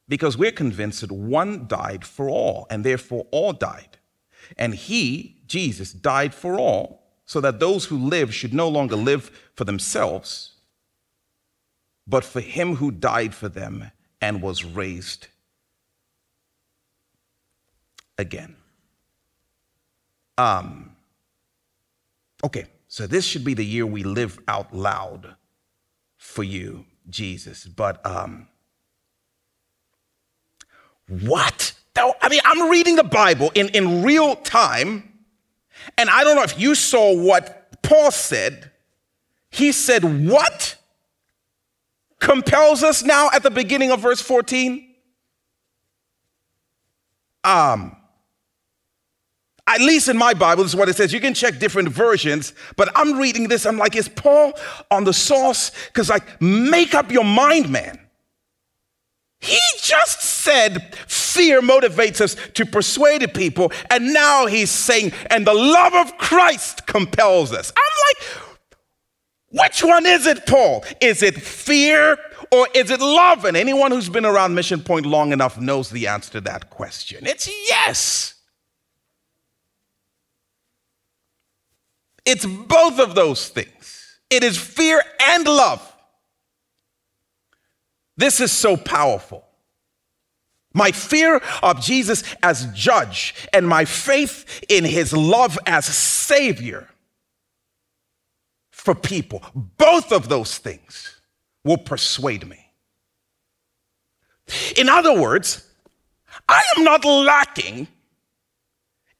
because 0.09 0.37
we're 0.37 0.51
convinced 0.51 1.01
that 1.01 1.11
one 1.11 1.67
died 1.67 2.05
for 2.05 2.29
all, 2.29 2.67
and 2.69 2.83
therefore 2.83 3.27
all 3.31 3.53
died. 3.53 3.97
And 4.57 4.73
he, 4.73 5.41
Jesus, 5.47 5.91
died 5.91 6.33
for 6.33 6.57
all, 6.57 7.03
so 7.25 7.41
that 7.41 7.59
those 7.59 7.85
who 7.85 7.97
live 7.97 8.33
should 8.33 8.53
no 8.53 8.69
longer 8.69 8.95
live 8.95 9.49
for 9.53 9.65
themselves, 9.65 10.53
but 12.05 12.23
for 12.23 12.39
him 12.39 12.75
who 12.77 12.89
died 12.91 13.35
for 13.35 13.49
them 13.49 13.91
and 14.21 14.41
was 14.41 14.63
raised 14.63 15.27
again. 18.17 18.56
Um, 20.37 20.95
okay, 22.43 22.65
so 22.87 23.07
this 23.07 23.25
should 23.25 23.43
be 23.43 23.53
the 23.53 23.65
year 23.65 23.85
we 23.85 24.03
live 24.03 24.39
out 24.47 24.73
loud 24.73 25.35
for 26.17 26.43
you, 26.43 26.85
Jesus. 27.09 27.65
But 27.65 28.05
um, 28.05 28.47
what? 31.07 31.73
Though, 31.93 32.13
I 32.21 32.29
mean, 32.29 32.41
I'm 32.45 32.69
reading 32.69 32.95
the 32.95 33.03
Bible 33.03 33.51
in, 33.55 33.69
in 33.69 34.03
real 34.03 34.35
time, 34.35 35.11
and 35.97 36.09
I 36.09 36.23
don't 36.23 36.35
know 36.35 36.43
if 36.43 36.59
you 36.59 36.75
saw 36.75 37.15
what 37.15 37.81
Paul 37.81 38.11
said. 38.11 38.71
He 39.49 39.71
said, 39.71 40.27
What? 40.27 40.77
compels 42.19 42.83
us 42.83 43.03
now 43.03 43.29
at 43.33 43.43
the 43.43 43.51
beginning 43.51 43.91
of 43.91 43.99
verse 43.99 44.21
14? 44.21 44.85
Um, 47.43 47.95
at 49.67 49.81
least 49.81 50.07
in 50.07 50.17
my 50.17 50.33
Bible, 50.33 50.63
this 50.63 50.71
is 50.71 50.75
what 50.75 50.89
it 50.89 50.95
says. 50.95 51.11
You 51.11 51.19
can 51.19 51.33
check 51.33 51.59
different 51.59 51.89
versions, 51.89 52.53
but 52.77 52.89
I'm 52.95 53.17
reading 53.19 53.49
this. 53.49 53.65
I'm 53.65 53.77
like, 53.77 53.95
is 53.95 54.07
Paul 54.07 54.53
on 54.89 55.03
the 55.03 55.13
sauce? 55.13 55.71
Because, 55.87 56.09
like, 56.09 56.41
make 56.41 56.95
up 56.95 57.11
your 57.11 57.25
mind, 57.25 57.69
man. 57.69 57.99
He 59.39 59.59
just 59.81 60.21
said 60.21 60.95
fear 61.07 61.61
motivates 61.61 62.21
us 62.21 62.35
to 62.55 62.65
persuade 62.65 63.33
people, 63.33 63.71
and 63.91 64.13
now 64.13 64.47
he's 64.47 64.71
saying, 64.71 65.11
and 65.29 65.45
the 65.45 65.53
love 65.53 65.93
of 65.93 66.17
Christ 66.17 66.87
compels 66.87 67.53
us. 67.53 67.71
I'm 67.75 67.83
like, 68.09 68.43
which 69.49 69.83
one 69.83 70.05
is 70.05 70.25
it, 70.25 70.45
Paul? 70.45 70.83
Is 71.01 71.21
it 71.21 71.35
fear 71.35 72.17
or 72.51 72.67
is 72.73 72.89
it 72.89 72.99
love? 72.99 73.45
And 73.45 73.55
anyone 73.55 73.91
who's 73.91 74.09
been 74.09 74.25
around 74.25 74.55
Mission 74.55 74.81
Point 74.81 75.05
long 75.05 75.31
enough 75.31 75.59
knows 75.59 75.89
the 75.89 76.07
answer 76.07 76.31
to 76.33 76.41
that 76.41 76.69
question. 76.69 77.25
It's 77.25 77.47
yes. 77.67 78.36
It's 82.27 82.45
both 82.45 82.99
of 82.99 83.15
those 83.15 83.47
things. 83.47 84.19
It 84.29 84.43
is 84.43 84.57
fear 84.57 85.01
and 85.19 85.45
love. 85.45 85.81
This 88.17 88.41
is 88.41 88.51
so 88.51 88.75
powerful. 88.75 89.45
My 90.73 90.91
fear 90.91 91.41
of 91.63 91.79
Jesus 91.79 92.23
as 92.43 92.67
judge 92.73 93.33
and 93.53 93.65
my 93.65 93.85
faith 93.85 94.65
in 94.67 94.83
his 94.83 95.13
love 95.13 95.57
as 95.65 95.85
savior 95.85 96.89
for 98.71 98.93
people, 98.93 99.41
both 99.55 100.11
of 100.11 100.27
those 100.27 100.57
things 100.57 101.21
will 101.63 101.77
persuade 101.77 102.45
me. 102.45 102.71
In 104.75 104.89
other 104.89 105.17
words, 105.17 105.65
I 106.49 106.61
am 106.75 106.83
not 106.83 107.05
lacking 107.05 107.87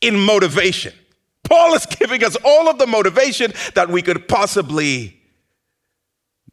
in 0.02 0.20
motivation. 0.20 0.94
Paul 1.48 1.74
is 1.74 1.86
giving 1.86 2.24
us 2.24 2.36
all 2.44 2.70
of 2.70 2.78
the 2.78 2.88
motivation 2.88 3.54
that 3.76 3.90
we 3.90 4.02
could 4.02 4.28
possibly 4.28 5.18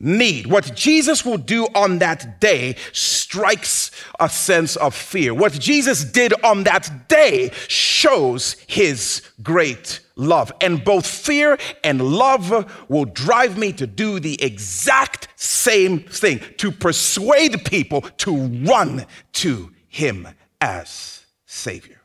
need. 0.01 0.47
What 0.47 0.75
Jesus 0.75 1.25
will 1.25 1.39
do 1.39 1.67
on 1.75 1.99
that 1.99 2.41
day 2.41 2.77
strikes 2.93 3.91
a 4.21 4.29
sense 4.29 4.77
of 4.77 4.95
fear. 4.95 5.33
What 5.35 5.53
Jesus 5.53 6.05
did 6.05 6.33
on 6.45 6.65
that 6.65 7.09
day 7.09 7.51
shows 7.69 8.57
his 8.67 9.23
great 9.43 10.01
love. 10.17 10.53
And 10.61 10.85
both 10.85 11.07
fear 11.07 11.59
and 11.83 12.01
love 12.03 12.87
will 12.89 13.07
drive 13.07 13.57
me 13.59 13.73
to 13.75 13.87
do 13.87 14.21
the 14.21 14.41
exact 14.43 15.29
same 15.37 16.01
thing 16.01 16.41
to 16.59 16.71
persuade 16.71 17.65
people 17.65 18.03
to 18.03 18.47
run 18.65 19.07
to 19.33 19.73
him 19.89 20.29
as 20.61 21.25
Savior. 21.47 22.04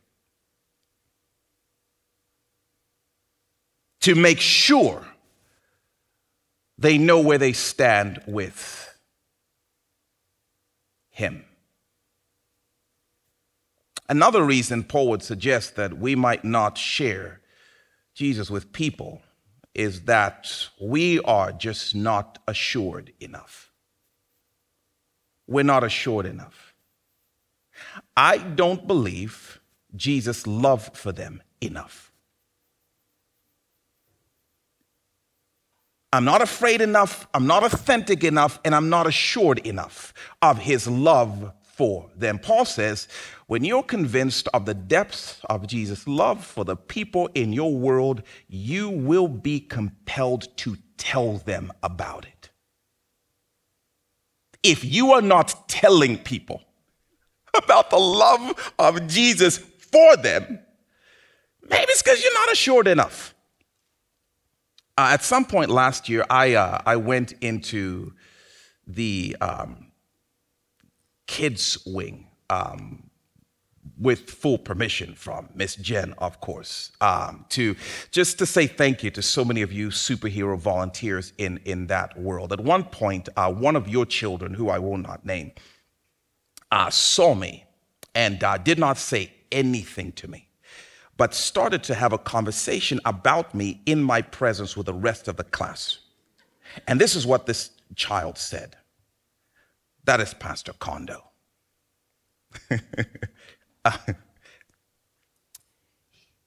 To 4.02 4.16
make 4.16 4.40
sure 4.40 5.06
they 6.78 6.98
know 6.98 7.20
where 7.20 7.38
they 7.38 7.54
stand 7.54 8.22
with 8.26 8.98
Him. 11.10 11.44
Another 14.08 14.44
reason 14.44 14.84
Paul 14.84 15.10
would 15.10 15.24
suggest 15.24 15.76
that 15.76 15.98
we 15.98 16.16
might 16.16 16.44
not 16.44 16.78
share 16.78 17.42
Jesus 18.16 18.50
with 18.50 18.74
people 18.74 19.22
is 19.76 20.02
that 20.06 20.70
we 20.82 21.20
are 21.22 21.52
just 21.52 21.94
not 21.96 22.40
assured 22.48 23.14
enough. 23.20 23.72
We're 25.48 25.64
not 25.64 25.84
assured 25.84 26.26
enough. 26.26 26.74
I 28.18 28.38
don't 28.38 28.88
believe 28.88 29.60
Jesus' 29.96 30.46
love 30.48 30.90
for 30.94 31.12
them 31.12 31.42
enough. 31.62 32.09
I'm 36.12 36.26
not 36.26 36.42
afraid 36.42 36.82
enough, 36.82 37.28
I'm 37.34 37.46
not 37.46 37.64
authentic 37.64 38.24
enough, 38.24 38.60
and 38.66 38.74
I'm 38.74 38.90
not 38.90 39.06
assured 39.06 39.60
enough 39.60 40.14
of 40.42 40.58
his 40.58 40.88
love 40.88 41.54
for 41.62 42.10
them. 42.16 42.40
Paul 42.40 42.66
says, 42.66 43.08
when 43.46 43.64
you're 43.64 43.84
convinced 43.84 44.48
of 44.54 44.66
the 44.66 44.74
depth 44.74 45.40
of 45.50 45.68
Jesus' 45.68 46.08
love 46.08 46.44
for 46.44 46.66
the 46.66 46.76
people 46.76 47.30
in 47.36 47.54
your 47.54 47.76
world, 47.76 48.24
you 48.48 48.90
will 48.90 49.28
be 49.28 49.60
compelled 49.60 50.56
to 50.58 50.78
tell 50.98 51.38
them 51.38 51.72
about 51.84 52.26
it. 52.26 52.50
If 54.64 54.84
you 54.84 55.14
are 55.14 55.22
not 55.22 55.70
telling 55.70 56.18
people 56.18 56.62
about 57.54 57.92
the 57.92 58.00
love 58.00 58.74
of 58.78 59.08
Jesus 59.08 59.58
for 59.60 60.18
them, 60.18 60.60
maybe 61.70 61.86
it's 61.92 62.02
because 62.02 62.22
you're 62.24 62.34
not 62.34 62.52
assured 62.52 62.88
enough. 62.88 63.36
Uh, 65.00 65.12
at 65.14 65.24
some 65.24 65.46
point 65.46 65.70
last 65.70 66.10
year, 66.10 66.26
I, 66.30 66.56
uh, 66.56 66.82
I 66.86 66.98
went 66.98 67.32
into 67.40 68.12
the 68.86 69.34
um, 69.40 69.94
kids' 71.26 71.78
wing 71.86 72.28
um, 72.50 73.10
with 73.98 74.30
full 74.30 74.58
permission 74.58 75.16
from 75.16 75.48
Miss 75.56 75.78
Jen, 75.78 76.16
of 76.18 76.42
course, 76.42 76.92
um, 77.00 77.46
to 77.48 77.78
just 78.12 78.40
to 78.40 78.46
say 78.46 78.68
thank 78.68 79.02
you 79.02 79.10
to 79.12 79.22
so 79.22 79.46
many 79.46 79.62
of 79.62 79.72
you 79.72 79.88
superhero 79.88 80.58
volunteers 80.60 81.32
in, 81.38 81.62
in 81.64 81.88
that 81.88 82.20
world. 82.20 82.52
At 82.52 82.60
one 82.60 82.84
point, 82.84 83.30
uh, 83.38 83.54
one 83.54 83.78
of 83.78 83.88
your 83.88 84.06
children, 84.06 84.54
who 84.54 84.68
I 84.68 84.80
will 84.80 84.98
not 84.98 85.26
name, 85.26 85.54
uh, 86.74 86.90
saw 86.90 87.36
me 87.36 87.64
and 88.14 88.44
uh, 88.44 88.58
did 88.58 88.78
not 88.78 88.98
say 88.98 89.32
anything 89.50 90.12
to 90.12 90.28
me 90.28 90.49
but 91.20 91.34
started 91.34 91.84
to 91.84 91.94
have 91.94 92.14
a 92.14 92.18
conversation 92.18 92.98
about 93.04 93.54
me 93.54 93.82
in 93.86 94.02
my 94.02 94.22
presence 94.22 94.78
with 94.78 94.86
the 94.86 94.94
rest 94.94 95.28
of 95.28 95.36
the 95.36 95.44
class. 95.44 96.00
And 96.88 97.00
this 97.00 97.14
is 97.14 97.28
what 97.28 97.46
this 97.46 97.72
child 97.96 98.38
said 98.38 98.78
That 100.06 100.22
is 100.22 100.34
Pastor 100.34 100.72
Kondo. 100.80 101.26
uh, 103.84 103.98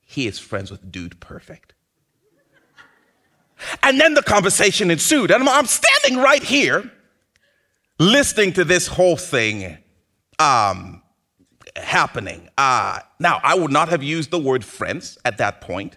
he 0.07 0.27
is 0.27 0.39
friends 0.39 0.71
with 0.71 0.91
Dude 0.91 1.21
Perfect. 1.21 1.75
And 3.83 4.01
then 4.01 4.15
the 4.15 4.23
conversation 4.23 4.91
ensued. 4.91 5.31
And 5.31 5.47
I'm 5.47 5.67
standing 5.67 6.19
right 6.19 6.43
here 6.43 6.91
listening 7.99 8.55
to 8.55 8.65
this 8.65 8.87
whole 8.87 9.19
thing. 9.19 9.77
Um, 10.39 11.02
happening. 11.77 12.49
Uh, 12.59 13.01
now, 13.19 13.41
I 13.43 13.55
would 13.55 13.73
not 13.73 13.89
have 13.89 14.03
used 14.03 14.31
the 14.31 14.39
word 14.39 14.65
friends 14.65 15.19
at 15.25 15.39
that 15.39 15.61
point, 15.61 15.97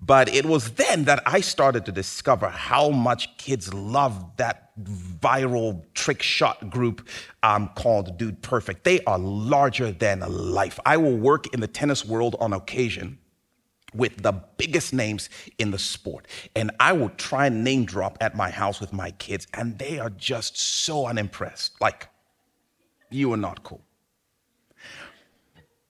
but 0.00 0.32
it 0.32 0.44
was 0.44 0.72
then 0.72 1.04
that 1.04 1.22
I 1.26 1.40
started 1.40 1.86
to 1.86 1.92
discover 1.92 2.48
how 2.48 2.90
much 2.90 3.36
kids 3.38 3.72
love 3.72 4.36
that 4.36 4.70
viral 4.82 5.82
trick 5.94 6.22
shot 6.22 6.68
group 6.68 7.08
um, 7.42 7.70
called 7.74 8.18
Dude 8.18 8.42
Perfect. 8.42 8.84
They 8.84 9.02
are 9.04 9.18
larger 9.18 9.90
than 9.90 10.20
life. 10.20 10.78
I 10.84 10.98
will 10.98 11.16
work 11.16 11.52
in 11.54 11.60
the 11.60 11.66
tennis 11.66 12.04
world 12.04 12.36
on 12.40 12.52
occasion 12.52 13.18
with 13.94 14.22
the 14.22 14.32
biggest 14.58 14.92
names 14.92 15.30
in 15.58 15.70
the 15.70 15.78
sport. 15.78 16.26
And 16.54 16.70
I 16.78 16.92
will 16.92 17.08
try 17.10 17.46
and 17.46 17.64
name 17.64 17.86
drop 17.86 18.18
at 18.20 18.36
my 18.36 18.50
house 18.50 18.80
with 18.80 18.92
my 18.92 19.12
kids, 19.12 19.46
and 19.54 19.78
they 19.78 19.98
are 19.98 20.10
just 20.10 20.58
so 20.58 21.06
unimpressed. 21.06 21.80
Like, 21.80 22.08
you 23.10 23.32
are 23.32 23.38
not 23.38 23.62
cool. 23.62 23.85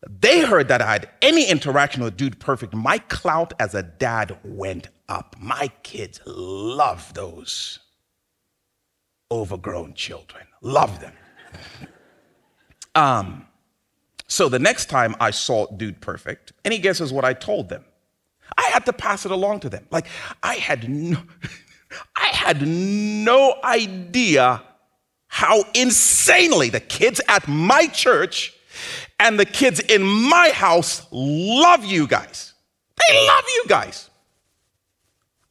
They 0.08 0.40
heard 0.40 0.68
that 0.68 0.82
I 0.82 0.92
had 0.92 1.08
any 1.22 1.48
interaction 1.48 2.02
with 2.02 2.16
Dude 2.16 2.38
Perfect. 2.38 2.74
My 2.74 2.98
clout 2.98 3.54
as 3.58 3.74
a 3.74 3.82
dad 3.82 4.38
went 4.44 4.88
up. 5.08 5.36
My 5.38 5.70
kids 5.82 6.20
love 6.26 7.14
those 7.14 7.78
overgrown 9.30 9.94
children. 9.94 10.46
Love 10.60 11.00
them. 11.00 11.14
um, 12.94 13.46
so 14.28 14.48
the 14.48 14.58
next 14.58 14.86
time 14.86 15.14
I 15.20 15.30
saw 15.30 15.66
Dude 15.66 16.00
Perfect, 16.00 16.52
any 16.64 16.78
guesses 16.78 17.12
what 17.12 17.24
I 17.24 17.32
told 17.32 17.68
them? 17.68 17.84
I 18.56 18.70
had 18.72 18.84
to 18.86 18.92
pass 18.92 19.24
it 19.24 19.32
along 19.32 19.60
to 19.60 19.68
them. 19.68 19.86
Like 19.90 20.06
I 20.42 20.54
had 20.54 20.88
no, 20.88 21.22
I 22.16 22.28
had 22.28 22.66
no 22.66 23.56
idea 23.64 24.62
how 25.28 25.64
insanely 25.74 26.70
the 26.70 26.80
kids 26.80 27.20
at 27.28 27.46
my 27.48 27.86
church 27.86 28.54
and 29.18 29.38
the 29.38 29.46
kids 29.46 29.80
in 29.80 30.02
my 30.02 30.50
house 30.52 31.06
love 31.10 31.84
you 31.84 32.06
guys. 32.06 32.54
They 33.08 33.26
love 33.26 33.44
you 33.48 33.64
guys. 33.68 34.10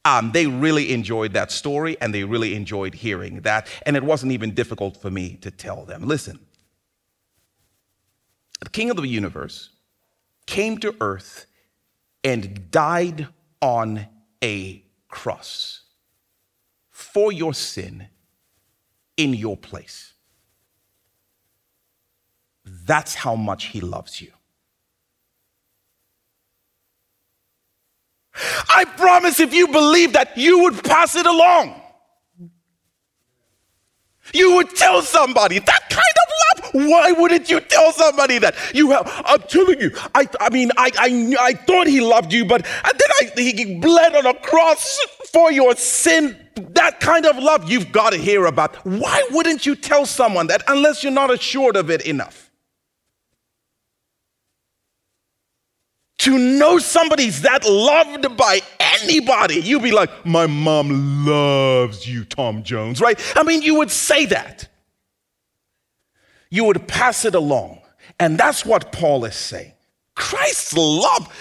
Um, 0.04 0.30
they 0.30 0.46
really 0.46 0.92
enjoyed 0.92 1.32
that 1.32 1.50
story 1.50 1.96
and 2.00 2.14
they 2.14 2.22
really 2.22 2.54
enjoyed 2.54 2.94
hearing 2.94 3.40
that. 3.40 3.66
And 3.84 3.96
it 3.96 4.04
wasn't 4.04 4.32
even 4.32 4.54
difficult 4.54 4.96
for 4.96 5.10
me 5.10 5.36
to 5.40 5.50
tell 5.50 5.84
them 5.84 6.06
listen, 6.06 6.38
the 8.60 8.70
king 8.70 8.90
of 8.90 8.96
the 8.96 9.06
universe 9.06 9.70
came 10.46 10.78
to 10.78 10.94
earth 11.00 11.46
and 12.22 12.70
died 12.70 13.26
on 13.60 14.06
a 14.42 14.84
cross 15.08 15.82
for 16.90 17.32
your 17.32 17.52
sin 17.52 18.06
in 19.16 19.34
your 19.34 19.56
place. 19.56 20.12
That's 22.66 23.14
how 23.14 23.36
much 23.36 23.66
he 23.66 23.80
loves 23.80 24.20
you. 24.20 24.32
I 28.68 28.84
promise 28.84 29.40
if 29.40 29.54
you 29.54 29.68
believe 29.68 30.12
that, 30.12 30.36
you 30.36 30.60
would 30.64 30.82
pass 30.84 31.16
it 31.16 31.26
along. 31.26 31.80
You 34.34 34.56
would 34.56 34.74
tell 34.74 35.02
somebody 35.02 35.60
that 35.60 35.88
kind 35.88 36.02
of 36.02 36.74
love. 36.74 36.88
Why 36.90 37.12
wouldn't 37.12 37.48
you 37.48 37.60
tell 37.60 37.92
somebody 37.92 38.38
that? 38.38 38.56
You 38.74 38.90
have, 38.90 39.10
I'm 39.24 39.40
telling 39.42 39.80
you, 39.80 39.92
I, 40.14 40.28
I 40.40 40.50
mean, 40.50 40.70
I, 40.76 40.90
I, 40.98 41.36
I 41.40 41.52
thought 41.54 41.86
he 41.86 42.00
loved 42.00 42.32
you, 42.32 42.44
but 42.44 42.64
then 42.64 43.10
I, 43.20 43.40
he 43.40 43.78
bled 43.78 44.16
on 44.16 44.26
a 44.26 44.34
cross 44.34 44.98
for 45.32 45.52
your 45.52 45.76
sin. 45.76 46.36
That 46.70 47.00
kind 47.00 47.24
of 47.24 47.38
love 47.38 47.70
you've 47.70 47.92
got 47.92 48.10
to 48.10 48.18
hear 48.18 48.46
about. 48.46 48.76
Why 48.84 49.26
wouldn't 49.30 49.64
you 49.64 49.76
tell 49.76 50.04
someone 50.04 50.48
that 50.48 50.62
unless 50.66 51.04
you're 51.04 51.12
not 51.12 51.30
assured 51.30 51.76
of 51.76 51.90
it 51.90 52.04
enough? 52.04 52.45
To 56.26 56.36
know 56.36 56.78
somebody's 56.78 57.42
that 57.42 57.64
loved 57.64 58.36
by 58.36 58.60
anybody, 58.80 59.60
you'd 59.60 59.82
be 59.82 59.92
like, 59.92 60.10
My 60.26 60.48
mom 60.48 61.24
loves 61.24 62.08
you, 62.08 62.24
Tom 62.24 62.64
Jones, 62.64 63.00
right? 63.00 63.16
I 63.36 63.44
mean, 63.44 63.62
you 63.62 63.76
would 63.76 63.92
say 63.92 64.26
that. 64.26 64.68
You 66.50 66.64
would 66.64 66.88
pass 66.88 67.24
it 67.24 67.36
along. 67.36 67.80
And 68.18 68.36
that's 68.36 68.66
what 68.66 68.90
Paul 68.90 69.24
is 69.24 69.36
saying. 69.36 69.72
Christ's 70.16 70.76
love, 70.76 71.32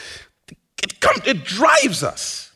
it, 0.83 0.99
comes, 0.99 1.25
it 1.25 1.43
drives 1.43 2.03
us. 2.03 2.51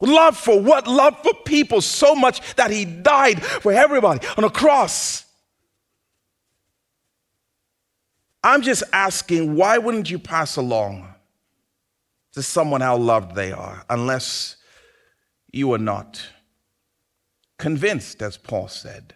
Love 0.00 0.36
for 0.36 0.60
what? 0.60 0.86
Love 0.86 1.20
for 1.20 1.34
people 1.44 1.80
so 1.80 2.14
much 2.14 2.54
that 2.54 2.70
he 2.70 2.84
died 2.84 3.42
for 3.42 3.72
everybody 3.72 4.24
on 4.36 4.44
a 4.44 4.50
cross. 4.50 5.25
I'm 8.46 8.62
just 8.62 8.84
asking, 8.92 9.56
why 9.56 9.76
wouldn't 9.76 10.08
you 10.08 10.20
pass 10.20 10.54
along 10.54 11.12
to 12.34 12.44
someone 12.44 12.80
how 12.80 12.96
loved 12.96 13.34
they 13.34 13.50
are 13.50 13.84
unless 13.90 14.54
you 15.50 15.72
are 15.72 15.78
not 15.78 16.24
convinced, 17.58 18.22
as 18.22 18.36
Paul 18.36 18.68
said? 18.68 19.14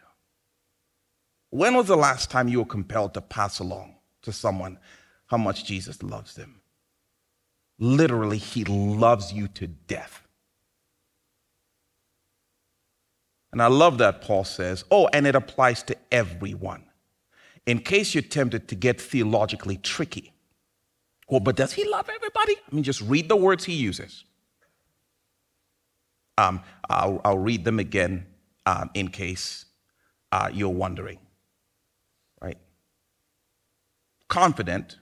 When 1.51 1.77
was 1.77 1.87
the 1.87 1.97
last 1.97 2.29
time 2.29 2.49
you 2.49 2.59
were 2.59 2.65
compelled 2.67 3.15
to 3.15 3.21
pass 3.21 3.61
along 3.61 3.95
to 4.23 4.33
someone 4.33 4.81
how 5.27 5.37
much 5.37 5.65
Jesus 5.65 6.03
loves 6.03 6.35
them? 6.35 6.61
Literally, 7.79 8.39
he 8.39 8.65
loves 8.65 9.33
you 9.33 9.47
to 9.47 9.69
death. 9.69 10.27
And 13.53 13.63
I 13.63 13.69
love 13.69 13.99
that 13.99 14.23
Paul 14.23 14.43
says, 14.43 14.85
oh, 14.91 15.09
and 15.13 15.25
it 15.25 15.37
applies 15.37 15.85
to 15.85 15.97
everyone 16.11 16.90
in 17.67 17.79
case 17.79 18.15
you're 18.15 18.23
tempted 18.23 18.69
to 18.69 18.75
get 18.75 19.01
theologically 19.01 19.77
tricky. 19.77 20.33
Well, 21.29 21.41
but 21.41 21.57
does 21.57 21.73
he 21.73 21.89
love 21.89 22.09
everybody? 22.09 22.57
I 22.57 22.75
mean, 22.75 22.83
just 22.83 23.01
read 23.03 23.29
the 23.29 23.37
words 23.37 23.65
he 23.65 23.75
uses. 23.75 24.25
Um, 26.39 26.63
I'll, 26.89 27.21
I'll, 27.25 27.39
read 27.39 27.65
them 27.65 27.79
again 27.79 28.27
um, 28.65 28.91
in 28.95 29.09
case 29.09 29.67
uh, 30.33 30.49
you're 30.53 30.71
wondering. 30.71 31.19
Right? 32.41 32.57
Confident 34.29 34.99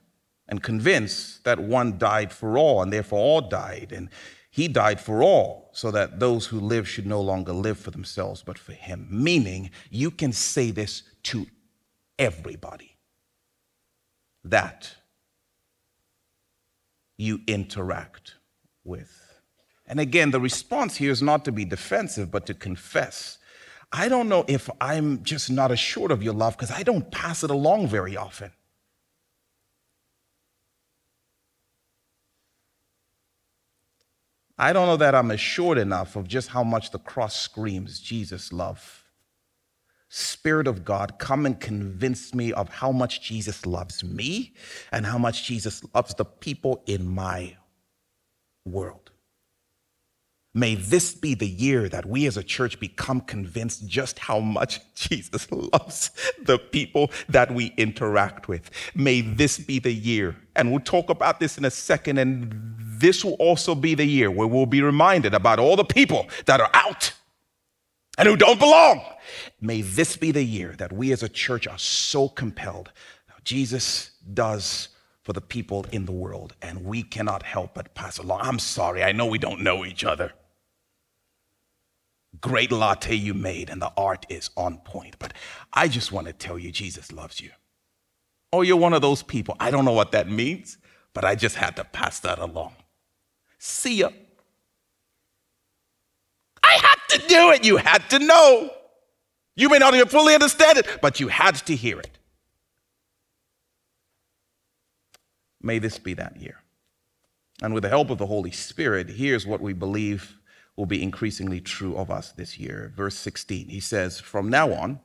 and 0.48 0.62
convinced 0.62 1.44
that 1.44 1.60
one 1.60 1.96
died 1.96 2.32
for 2.32 2.58
all, 2.58 2.82
and 2.82 2.92
therefore 2.92 3.20
all 3.20 3.40
died, 3.40 3.92
and 3.94 4.08
he 4.50 4.66
died 4.66 5.00
for 5.00 5.22
all, 5.22 5.70
so 5.72 5.90
that 5.92 6.18
those 6.18 6.46
who 6.46 6.58
live 6.58 6.88
should 6.88 7.06
no 7.06 7.20
longer 7.20 7.52
live 7.52 7.78
for 7.78 7.90
themselves, 7.92 8.42
but 8.42 8.58
for 8.58 8.72
him. 8.72 9.06
Meaning, 9.10 9.70
you 9.90 10.10
can 10.10 10.32
say 10.32 10.70
this 10.72 11.04
to 11.24 11.46
everybody 12.18 12.96
that 14.44 14.94
you 17.16 17.40
interact 17.46 18.34
with. 18.84 19.40
And 19.86 20.00
again, 20.00 20.30
the 20.30 20.40
response 20.40 20.96
here 20.96 21.10
is 21.10 21.22
not 21.22 21.44
to 21.46 21.52
be 21.52 21.64
defensive, 21.64 22.30
but 22.30 22.46
to 22.46 22.54
confess. 22.54 23.38
I 23.90 24.08
don't 24.08 24.28
know 24.28 24.44
if 24.46 24.68
I'm 24.80 25.22
just 25.22 25.50
not 25.50 25.70
assured 25.70 26.10
of 26.10 26.22
your 26.22 26.34
love 26.34 26.56
because 26.56 26.70
I 26.70 26.82
don't 26.82 27.10
pass 27.10 27.42
it 27.42 27.50
along 27.50 27.88
very 27.88 28.16
often. 28.16 28.52
I 34.58 34.72
don't 34.72 34.86
know 34.86 34.96
that 34.96 35.14
I'm 35.14 35.30
assured 35.30 35.78
enough 35.78 36.16
of 36.16 36.26
just 36.26 36.48
how 36.48 36.64
much 36.64 36.90
the 36.90 36.98
cross 36.98 37.36
screams 37.36 38.00
Jesus' 38.00 38.52
love. 38.52 38.97
Spirit 40.08 40.66
of 40.66 40.84
God, 40.84 41.18
come 41.18 41.44
and 41.44 41.60
convince 41.60 42.34
me 42.34 42.52
of 42.52 42.68
how 42.68 42.92
much 42.92 43.20
Jesus 43.20 43.66
loves 43.66 44.02
me 44.02 44.54
and 44.90 45.04
how 45.04 45.18
much 45.18 45.44
Jesus 45.44 45.82
loves 45.94 46.14
the 46.14 46.24
people 46.24 46.82
in 46.86 47.06
my 47.06 47.56
world. 48.64 49.10
May 50.54 50.74
this 50.74 51.14
be 51.14 51.34
the 51.34 51.46
year 51.46 51.88
that 51.90 52.06
we 52.06 52.26
as 52.26 52.36
a 52.36 52.42
church 52.42 52.80
become 52.80 53.20
convinced 53.20 53.86
just 53.86 54.18
how 54.18 54.40
much 54.40 54.80
Jesus 54.94 55.46
loves 55.52 56.10
the 56.42 56.58
people 56.58 57.10
that 57.28 57.52
we 57.52 57.74
interact 57.76 58.48
with. 58.48 58.70
May 58.94 59.20
this 59.20 59.58
be 59.58 59.78
the 59.78 59.92
year. 59.92 60.36
And 60.56 60.70
we'll 60.70 60.80
talk 60.80 61.10
about 61.10 61.38
this 61.38 61.58
in 61.58 61.64
a 61.64 61.70
second. 61.70 62.18
And 62.18 62.74
this 62.78 63.24
will 63.24 63.34
also 63.34 63.74
be 63.74 63.94
the 63.94 64.06
year 64.06 64.30
where 64.30 64.48
we'll 64.48 64.66
be 64.66 64.82
reminded 64.82 65.34
about 65.34 65.58
all 65.58 65.76
the 65.76 65.84
people 65.84 66.28
that 66.46 66.60
are 66.60 66.70
out 66.72 67.12
and 68.18 68.28
who 68.28 68.36
don't 68.36 68.58
belong. 68.58 69.00
May 69.60 69.80
this 69.80 70.16
be 70.16 70.32
the 70.32 70.42
year 70.42 70.74
that 70.78 70.92
we 70.92 71.12
as 71.12 71.22
a 71.22 71.28
church 71.28 71.66
are 71.66 71.78
so 71.78 72.28
compelled. 72.28 72.90
Jesus 73.44 74.10
does 74.34 74.88
for 75.22 75.32
the 75.32 75.40
people 75.40 75.86
in 75.92 76.04
the 76.04 76.12
world, 76.12 76.54
and 76.60 76.84
we 76.84 77.02
cannot 77.02 77.42
help 77.42 77.74
but 77.74 77.94
pass 77.94 78.18
along. 78.18 78.40
I'm 78.42 78.58
sorry, 78.58 79.02
I 79.02 79.12
know 79.12 79.26
we 79.26 79.38
don't 79.38 79.62
know 79.62 79.84
each 79.84 80.04
other. 80.04 80.32
Great 82.40 82.72
latte 82.72 83.14
you 83.14 83.34
made, 83.34 83.70
and 83.70 83.80
the 83.80 83.92
art 83.96 84.26
is 84.28 84.50
on 84.56 84.78
point, 84.78 85.16
but 85.18 85.32
I 85.72 85.88
just 85.88 86.12
want 86.12 86.26
to 86.26 86.32
tell 86.32 86.58
you, 86.58 86.70
Jesus 86.70 87.12
loves 87.12 87.40
you. 87.40 87.50
Oh, 88.52 88.62
you're 88.62 88.76
one 88.76 88.94
of 88.94 89.02
those 89.02 89.22
people. 89.22 89.56
I 89.60 89.70
don't 89.70 89.84
know 89.84 89.92
what 89.92 90.12
that 90.12 90.30
means, 90.30 90.78
but 91.12 91.24
I 91.24 91.34
just 91.34 91.56
had 91.56 91.76
to 91.76 91.84
pass 91.84 92.20
that 92.20 92.38
along. 92.38 92.74
See 93.58 93.96
ya. 93.96 94.10
Do 97.26 97.50
it. 97.50 97.64
You 97.64 97.76
had 97.76 98.08
to 98.10 98.18
know. 98.18 98.70
You 99.56 99.68
may 99.68 99.78
not 99.78 99.94
even 99.94 100.08
fully 100.08 100.34
understand 100.34 100.78
it, 100.78 100.86
but 101.02 101.18
you 101.18 101.28
had 101.28 101.56
to 101.56 101.74
hear 101.74 101.98
it. 101.98 102.18
May 105.60 105.78
this 105.78 105.98
be 105.98 106.14
that 106.14 106.40
year. 106.40 106.62
And 107.60 107.74
with 107.74 107.82
the 107.82 107.88
help 107.88 108.10
of 108.10 108.18
the 108.18 108.26
Holy 108.26 108.52
Spirit, 108.52 109.08
here's 109.08 109.46
what 109.46 109.60
we 109.60 109.72
believe 109.72 110.38
will 110.76 110.86
be 110.86 111.02
increasingly 111.02 111.60
true 111.60 111.96
of 111.96 112.08
us 112.08 112.30
this 112.30 112.56
year. 112.56 112.92
Verse 112.94 113.16
16, 113.16 113.68
he 113.68 113.80
says, 113.80 114.20
From 114.20 114.48
now 114.48 114.72
on, 114.72 115.00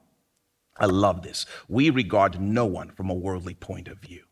I 0.77 0.85
love 0.85 1.23
this. 1.23 1.47
We 1.67 1.89
regard 1.89 2.39
no 2.39 2.65
one 2.65 2.91
from 2.91 3.09
a 3.09 3.15
worldly 3.15 3.55
point 3.55 3.87
of 3.87 3.97
view. 3.99 4.23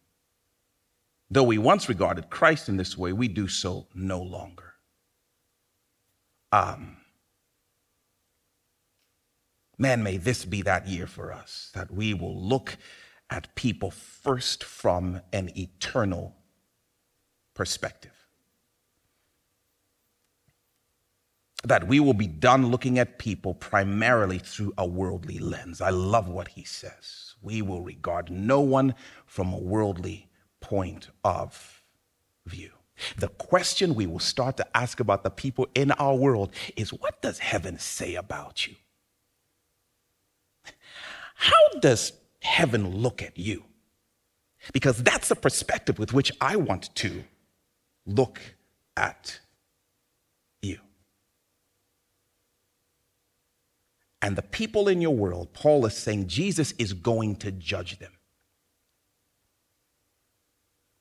Though 1.32 1.44
we 1.44 1.58
once 1.58 1.90
regarded 1.90 2.30
Christ 2.30 2.70
in 2.70 2.78
this 2.78 2.98
way, 2.98 3.14
we 3.14 3.28
do 3.28 3.48
so 3.48 3.88
no 3.96 4.22
longer. 4.22 4.74
Um, 6.52 6.98
Man, 9.82 10.04
may 10.04 10.18
this 10.18 10.46
be 10.46 10.62
that 10.62 10.88
year 10.88 11.08
for 11.08 11.34
us, 11.34 11.72
that 11.74 11.90
we 11.90 12.14
will 12.14 12.40
look 12.40 12.78
at 13.32 13.56
people 13.56 13.90
first 13.90 14.64
from 14.64 15.22
an 15.34 15.50
eternal 15.58 16.36
perspective. 17.56 18.14
That 21.64 21.88
we 21.88 22.00
will 22.00 22.14
be 22.14 22.28
done 22.28 22.68
looking 22.68 23.00
at 23.00 23.18
people 23.18 23.56
primarily 23.56 24.38
through 24.38 24.72
a 24.78 24.86
worldly 24.86 25.40
lens. 25.40 25.82
I 25.82 25.90
love 25.90 26.30
what 26.30 26.50
he 26.50 26.64
says. 26.64 27.34
We 27.42 27.64
will 27.64 27.82
regard 27.82 28.30
no 28.30 28.60
one 28.60 28.94
from 29.26 29.52
a 29.52 29.58
worldly 29.58 30.30
point 30.60 31.10
of 31.24 31.82
view. 32.46 32.70
The 33.18 33.30
question 33.30 33.96
we 33.96 34.06
will 34.06 34.20
start 34.20 34.58
to 34.58 34.78
ask 34.78 35.00
about 35.00 35.24
the 35.24 35.32
people 35.32 35.68
in 35.74 35.90
our 35.94 36.14
world 36.14 36.52
is 36.76 36.94
what 36.94 37.20
does 37.24 37.40
heaven 37.40 37.80
say 37.80 38.14
about 38.14 38.68
you? 38.68 38.76
How 41.42 41.80
does 41.80 42.14
heaven 42.40 42.98
look 42.98 43.24
at 43.24 43.36
you? 43.36 43.64
Because 44.74 45.02
that's 45.02 45.28
the 45.28 45.36
perspective 45.36 45.98
with 45.98 46.14
which 46.14 46.32
I 46.40 46.56
want 46.56 46.94
to 46.98 47.24
look 48.06 48.40
at 48.96 49.40
you. 50.62 50.78
And 54.22 54.36
the 54.36 54.44
people 54.44 54.88
in 54.88 55.02
your 55.02 55.16
world, 55.16 55.52
Paul 55.52 55.84
is 55.88 55.96
saying 55.98 56.28
Jesus 56.28 56.76
is 56.78 56.94
going 56.94 57.38
to 57.38 57.52
judge 57.52 57.98
them. 57.98 58.12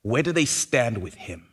Where 0.01 0.23
do 0.23 0.31
they 0.31 0.45
stand 0.45 0.97
with 0.97 1.13
him? 1.13 1.49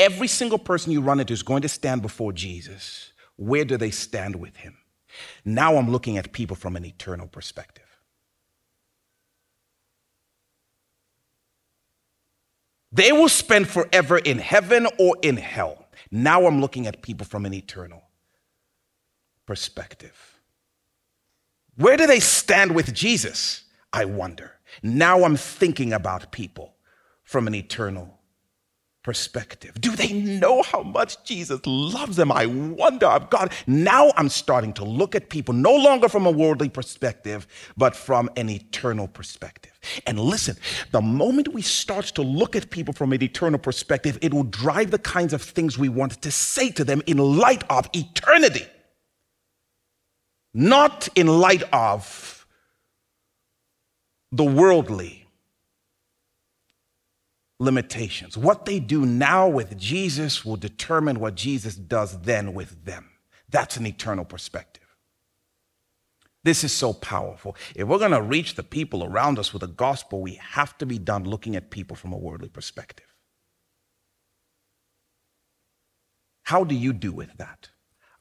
Every 0.00 0.26
single 0.26 0.58
person 0.58 0.90
you 0.90 1.00
run 1.00 1.20
into 1.20 1.32
is 1.32 1.44
going 1.44 1.62
to 1.62 1.68
stand 1.68 2.02
before 2.02 2.32
Jesus. 2.32 3.12
Where 3.36 3.64
do 3.64 3.76
they 3.76 3.92
stand 3.92 4.34
with 4.34 4.56
him? 4.56 4.76
Now 5.44 5.76
I'm 5.76 5.90
looking 5.90 6.18
at 6.18 6.32
people 6.32 6.56
from 6.56 6.76
an 6.76 6.84
eternal 6.84 7.26
perspective. 7.26 7.84
They 12.92 13.10
will 13.10 13.28
spend 13.28 13.68
forever 13.68 14.18
in 14.18 14.38
heaven 14.38 14.86
or 14.98 15.16
in 15.20 15.36
hell. 15.36 15.86
Now 16.10 16.46
I'm 16.46 16.60
looking 16.60 16.86
at 16.86 17.02
people 17.02 17.26
from 17.26 17.44
an 17.44 17.52
eternal 17.52 18.04
perspective. 19.46 20.40
Where 21.76 21.96
do 21.96 22.06
they 22.06 22.20
stand 22.20 22.72
with 22.72 22.94
Jesus? 22.94 23.64
I 23.92 24.04
wonder. 24.04 24.52
Now 24.82 25.24
I'm 25.24 25.36
thinking 25.36 25.92
about 25.92 26.30
people 26.30 26.76
from 27.24 27.48
an 27.48 27.54
eternal 27.54 28.13
perspective. 29.04 29.78
Do 29.80 29.94
they 29.94 30.12
know 30.12 30.62
how 30.62 30.82
much 30.82 31.22
Jesus 31.24 31.60
loves 31.64 32.16
them? 32.16 32.32
I 32.32 32.46
wonder. 32.46 33.24
God, 33.30 33.52
now 33.66 34.10
I'm 34.16 34.30
starting 34.30 34.72
to 34.72 34.84
look 34.84 35.14
at 35.14 35.28
people 35.28 35.54
no 35.54 35.72
longer 35.72 36.08
from 36.08 36.26
a 36.26 36.30
worldly 36.30 36.70
perspective, 36.70 37.46
but 37.76 37.94
from 37.94 38.30
an 38.36 38.48
eternal 38.48 39.06
perspective. 39.06 39.78
And 40.06 40.18
listen, 40.18 40.56
the 40.90 41.02
moment 41.02 41.52
we 41.52 41.60
start 41.60 42.06
to 42.06 42.22
look 42.22 42.56
at 42.56 42.70
people 42.70 42.94
from 42.94 43.12
an 43.12 43.22
eternal 43.22 43.58
perspective, 43.58 44.18
it 44.22 44.32
will 44.32 44.44
drive 44.44 44.90
the 44.90 44.98
kinds 44.98 45.34
of 45.34 45.42
things 45.42 45.78
we 45.78 45.90
want 45.90 46.22
to 46.22 46.30
say 46.30 46.70
to 46.70 46.82
them 46.82 47.02
in 47.06 47.18
light 47.18 47.62
of 47.68 47.88
eternity, 47.92 48.66
not 50.54 51.08
in 51.14 51.26
light 51.26 51.62
of 51.74 52.46
the 54.32 54.44
worldly 54.44 55.23
limitations. 57.64 58.36
What 58.36 58.64
they 58.64 58.78
do 58.78 59.06
now 59.06 59.48
with 59.48 59.76
Jesus 59.78 60.44
will 60.44 60.56
determine 60.56 61.20
what 61.20 61.34
Jesus 61.34 61.74
does 61.74 62.20
then 62.22 62.54
with 62.54 62.84
them. 62.84 63.10
That's 63.48 63.76
an 63.76 63.86
eternal 63.86 64.24
perspective. 64.24 64.82
This 66.44 66.62
is 66.62 66.72
so 66.72 66.92
powerful. 66.92 67.56
If 67.74 67.88
we're 67.88 67.98
going 67.98 68.10
to 68.10 68.20
reach 68.20 68.54
the 68.54 68.62
people 68.62 69.02
around 69.02 69.38
us 69.38 69.52
with 69.52 69.60
the 69.60 69.66
gospel, 69.66 70.20
we 70.20 70.34
have 70.34 70.76
to 70.78 70.86
be 70.86 70.98
done 70.98 71.24
looking 71.24 71.56
at 71.56 71.70
people 71.70 71.96
from 71.96 72.12
a 72.12 72.18
worldly 72.18 72.50
perspective. 72.50 73.06
How 76.42 76.62
do 76.62 76.74
you 76.74 76.92
do 76.92 77.12
with 77.12 77.34
that? 77.38 77.70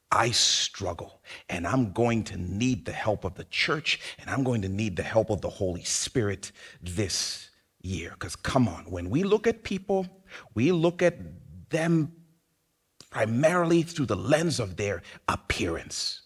I 0.10 0.30
struggle, 0.32 1.22
and 1.50 1.68
I'm 1.68 1.92
going 1.92 2.24
to 2.26 2.38
need 2.38 2.86
the 2.86 2.94
help 2.94 3.26
of 3.26 3.34
the 3.34 3.46
church, 3.46 4.00
and 4.20 4.30
I'm 4.30 4.44
going 4.44 4.62
to 4.62 4.70
need 4.70 4.96
the 4.96 5.04
help 5.04 5.30
of 5.30 5.42
the 5.42 5.50
Holy 5.50 5.84
Spirit 5.84 6.52
this 6.82 7.50
year. 7.84 8.12
Because 8.12 8.36
come 8.36 8.67
on, 8.67 8.86
when 8.86 9.10
we 9.10 9.24
look 9.24 9.46
at 9.46 9.63
people, 9.63 10.08
we 10.56 10.72
look 10.72 11.02
at 11.02 11.17
them 11.69 12.13
primarily 13.10 13.84
through 13.84 14.08
the 14.08 14.15
lens 14.15 14.60
of 14.60 14.76
their 14.78 15.04
appearance, 15.28 16.22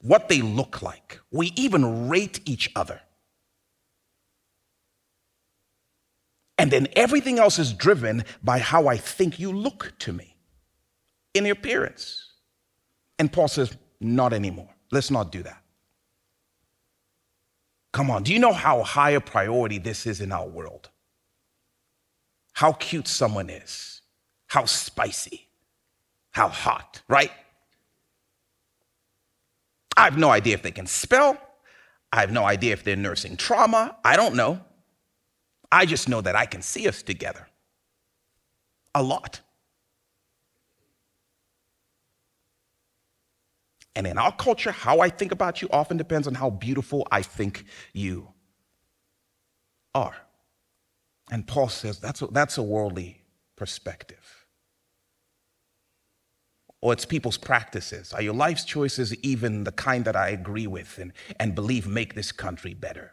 what 0.00 0.28
they 0.28 0.40
look 0.40 0.80
like. 0.80 1.20
We 1.30 1.52
even 1.56 2.08
rate 2.08 2.40
each 2.46 2.70
other. 2.74 3.00
And 6.56 6.70
then 6.70 6.86
everything 6.94 7.38
else 7.38 7.58
is 7.58 7.72
driven 7.72 8.24
by 8.42 8.60
how 8.60 8.86
I 8.86 8.96
think 8.96 9.38
you 9.38 9.52
look 9.52 9.92
to 9.98 10.12
me 10.12 10.36
in 11.34 11.44
your 11.44 11.54
appearance. 11.54 12.32
And 13.18 13.30
Paul 13.30 13.48
says, 13.48 13.76
not 14.00 14.32
anymore. 14.32 14.70
Let's 14.92 15.10
not 15.10 15.32
do 15.32 15.42
that. 15.42 15.63
Come 17.94 18.10
on, 18.10 18.24
do 18.24 18.32
you 18.32 18.40
know 18.40 18.52
how 18.52 18.82
high 18.82 19.10
a 19.10 19.20
priority 19.20 19.78
this 19.78 20.04
is 20.04 20.20
in 20.20 20.32
our 20.32 20.48
world? 20.48 20.90
How 22.52 22.72
cute 22.72 23.06
someone 23.06 23.48
is, 23.48 24.02
how 24.48 24.64
spicy, 24.64 25.46
how 26.32 26.48
hot, 26.48 27.02
right? 27.06 27.30
I 29.96 30.02
have 30.02 30.18
no 30.18 30.28
idea 30.30 30.54
if 30.54 30.62
they 30.62 30.72
can 30.72 30.88
spell. 30.88 31.38
I 32.12 32.18
have 32.18 32.32
no 32.32 32.44
idea 32.44 32.72
if 32.72 32.82
they're 32.82 32.96
nursing 32.96 33.36
trauma. 33.36 33.96
I 34.04 34.16
don't 34.16 34.34
know. 34.34 34.58
I 35.70 35.86
just 35.86 36.08
know 36.08 36.20
that 36.20 36.34
I 36.34 36.46
can 36.46 36.62
see 36.62 36.88
us 36.88 37.00
together 37.00 37.46
a 38.92 39.04
lot. 39.04 39.40
And 43.96 44.06
in 44.06 44.18
our 44.18 44.32
culture, 44.32 44.72
how 44.72 45.00
I 45.00 45.08
think 45.08 45.32
about 45.32 45.62
you 45.62 45.68
often 45.70 45.96
depends 45.96 46.26
on 46.26 46.34
how 46.34 46.50
beautiful 46.50 47.06
I 47.10 47.22
think 47.22 47.64
you 47.92 48.28
are. 49.94 50.16
And 51.30 51.46
Paul 51.46 51.68
says 51.68 51.98
that's 52.00 52.22
a, 52.22 52.26
that's 52.26 52.58
a 52.58 52.62
worldly 52.62 53.22
perspective. 53.56 54.46
Or 56.80 56.92
it's 56.92 57.06
people's 57.06 57.38
practices. 57.38 58.12
Are 58.12 58.20
your 58.20 58.34
life's 58.34 58.64
choices 58.64 59.14
even 59.22 59.64
the 59.64 59.72
kind 59.72 60.04
that 60.04 60.16
I 60.16 60.28
agree 60.28 60.66
with 60.66 60.98
and, 60.98 61.12
and 61.40 61.54
believe 61.54 61.86
make 61.86 62.14
this 62.14 62.30
country 62.30 62.74
better? 62.74 63.12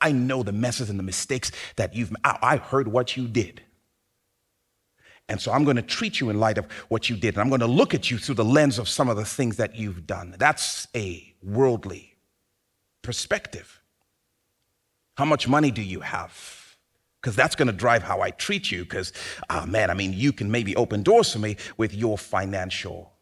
I 0.00 0.12
know 0.12 0.44
the 0.44 0.52
messes 0.52 0.88
and 0.90 0.98
the 0.98 1.02
mistakes 1.04 1.50
that 1.76 1.94
you've 1.94 2.14
I, 2.22 2.38
I 2.42 2.56
heard 2.58 2.86
what 2.86 3.16
you 3.16 3.26
did. 3.26 3.62
And 5.28 5.40
so 5.40 5.52
I'm 5.52 5.64
going 5.64 5.76
to 5.76 5.82
treat 5.82 6.20
you 6.20 6.30
in 6.30 6.40
light 6.40 6.56
of 6.56 6.64
what 6.88 7.10
you 7.10 7.16
did. 7.16 7.34
And 7.34 7.42
I'm 7.42 7.48
going 7.48 7.60
to 7.60 7.66
look 7.66 7.92
at 7.94 8.10
you 8.10 8.18
through 8.18 8.36
the 8.36 8.44
lens 8.44 8.78
of 8.78 8.88
some 8.88 9.08
of 9.08 9.16
the 9.16 9.24
things 9.24 9.56
that 9.58 9.76
you've 9.76 10.06
done. 10.06 10.34
That's 10.38 10.88
a 10.94 11.34
worldly 11.42 12.16
perspective. 13.02 13.82
How 15.16 15.24
much 15.24 15.46
money 15.46 15.70
do 15.70 15.82
you 15.82 16.00
have? 16.00 16.76
Because 17.20 17.36
that's 17.36 17.56
going 17.56 17.66
to 17.66 17.74
drive 17.74 18.02
how 18.02 18.22
I 18.22 18.30
treat 18.30 18.70
you. 18.70 18.84
Because, 18.84 19.12
oh 19.50 19.66
man, 19.66 19.90
I 19.90 19.94
mean, 19.94 20.12
you 20.12 20.32
can 20.32 20.50
maybe 20.50 20.74
open 20.76 21.02
doors 21.02 21.32
for 21.32 21.40
me 21.40 21.56
with 21.76 21.92
your 21.92 22.16
financial 22.16 23.12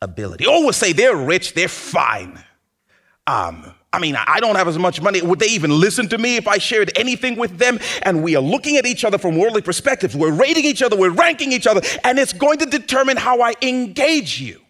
ability. 0.00 0.46
We'll 0.46 0.72
say 0.72 0.92
they're 0.92 1.16
rich, 1.16 1.54
they're 1.54 1.68
fine. 1.68 2.42
Um, 3.26 3.74
I 3.92 3.98
mean, 3.98 4.16
I 4.16 4.40
don't 4.40 4.56
have 4.56 4.68
as 4.68 4.78
much 4.78 5.02
money. 5.02 5.20
Would 5.20 5.38
they 5.38 5.48
even 5.48 5.70
listen 5.70 6.08
to 6.08 6.18
me 6.18 6.36
if 6.36 6.48
I 6.48 6.58
shared 6.58 6.90
anything 6.96 7.36
with 7.36 7.58
them? 7.58 7.78
And 8.02 8.22
we 8.22 8.34
are 8.36 8.42
looking 8.42 8.76
at 8.78 8.86
each 8.86 9.04
other 9.04 9.18
from 9.18 9.36
worldly 9.36 9.60
perspectives. 9.60 10.16
We're 10.16 10.32
rating 10.32 10.64
each 10.64 10.82
other, 10.82 10.96
we're 10.96 11.10
ranking 11.10 11.52
each 11.52 11.66
other, 11.66 11.82
and 12.02 12.18
it's 12.18 12.32
going 12.32 12.58
to 12.58 12.66
determine 12.66 13.18
how 13.18 13.42
I 13.42 13.54
engage 13.60 14.40
you. 14.40 14.62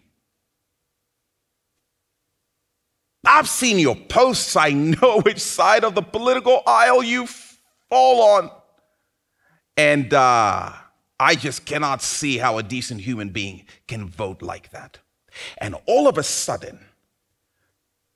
I've 3.25 3.47
seen 3.47 3.79
your 3.79 3.95
posts. 3.95 4.55
I 4.55 4.71
know 4.71 5.21
which 5.25 5.39
side 5.39 5.83
of 5.83 5.95
the 5.95 6.01
political 6.01 6.61
aisle 6.67 7.03
you 7.03 7.27
fall 7.89 8.21
on. 8.21 8.51
And 9.77 10.13
uh, 10.13 10.71
I 11.19 11.35
just 11.35 11.65
cannot 11.65 12.01
see 12.01 12.37
how 12.37 12.57
a 12.57 12.63
decent 12.63 13.01
human 13.01 13.29
being 13.29 13.65
can 13.87 14.07
vote 14.07 14.41
like 14.41 14.71
that. 14.71 14.99
And 15.57 15.75
all 15.87 16.07
of 16.07 16.17
a 16.17 16.23
sudden, 16.23 16.85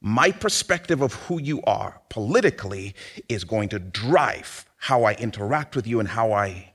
my 0.02 0.32
perspective 0.32 1.02
of 1.02 1.14
who 1.14 1.42
you 1.42 1.62
are 1.64 2.02
politically 2.10 2.96
is 3.30 3.44
going 3.44 3.70
to 3.70 3.80
drive 3.80 4.66
how 4.78 5.04
I 5.04 5.14
interact 5.16 5.76
with 5.76 5.88
you 5.88 6.00
and 6.00 6.08
how 6.08 6.32
I 6.32 6.74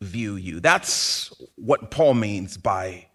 view 0.00 0.36
you. 0.36 0.60
That's 0.60 1.32
what 1.56 1.90
Paul 1.90 2.14
means 2.14 2.56
by 2.56 3.08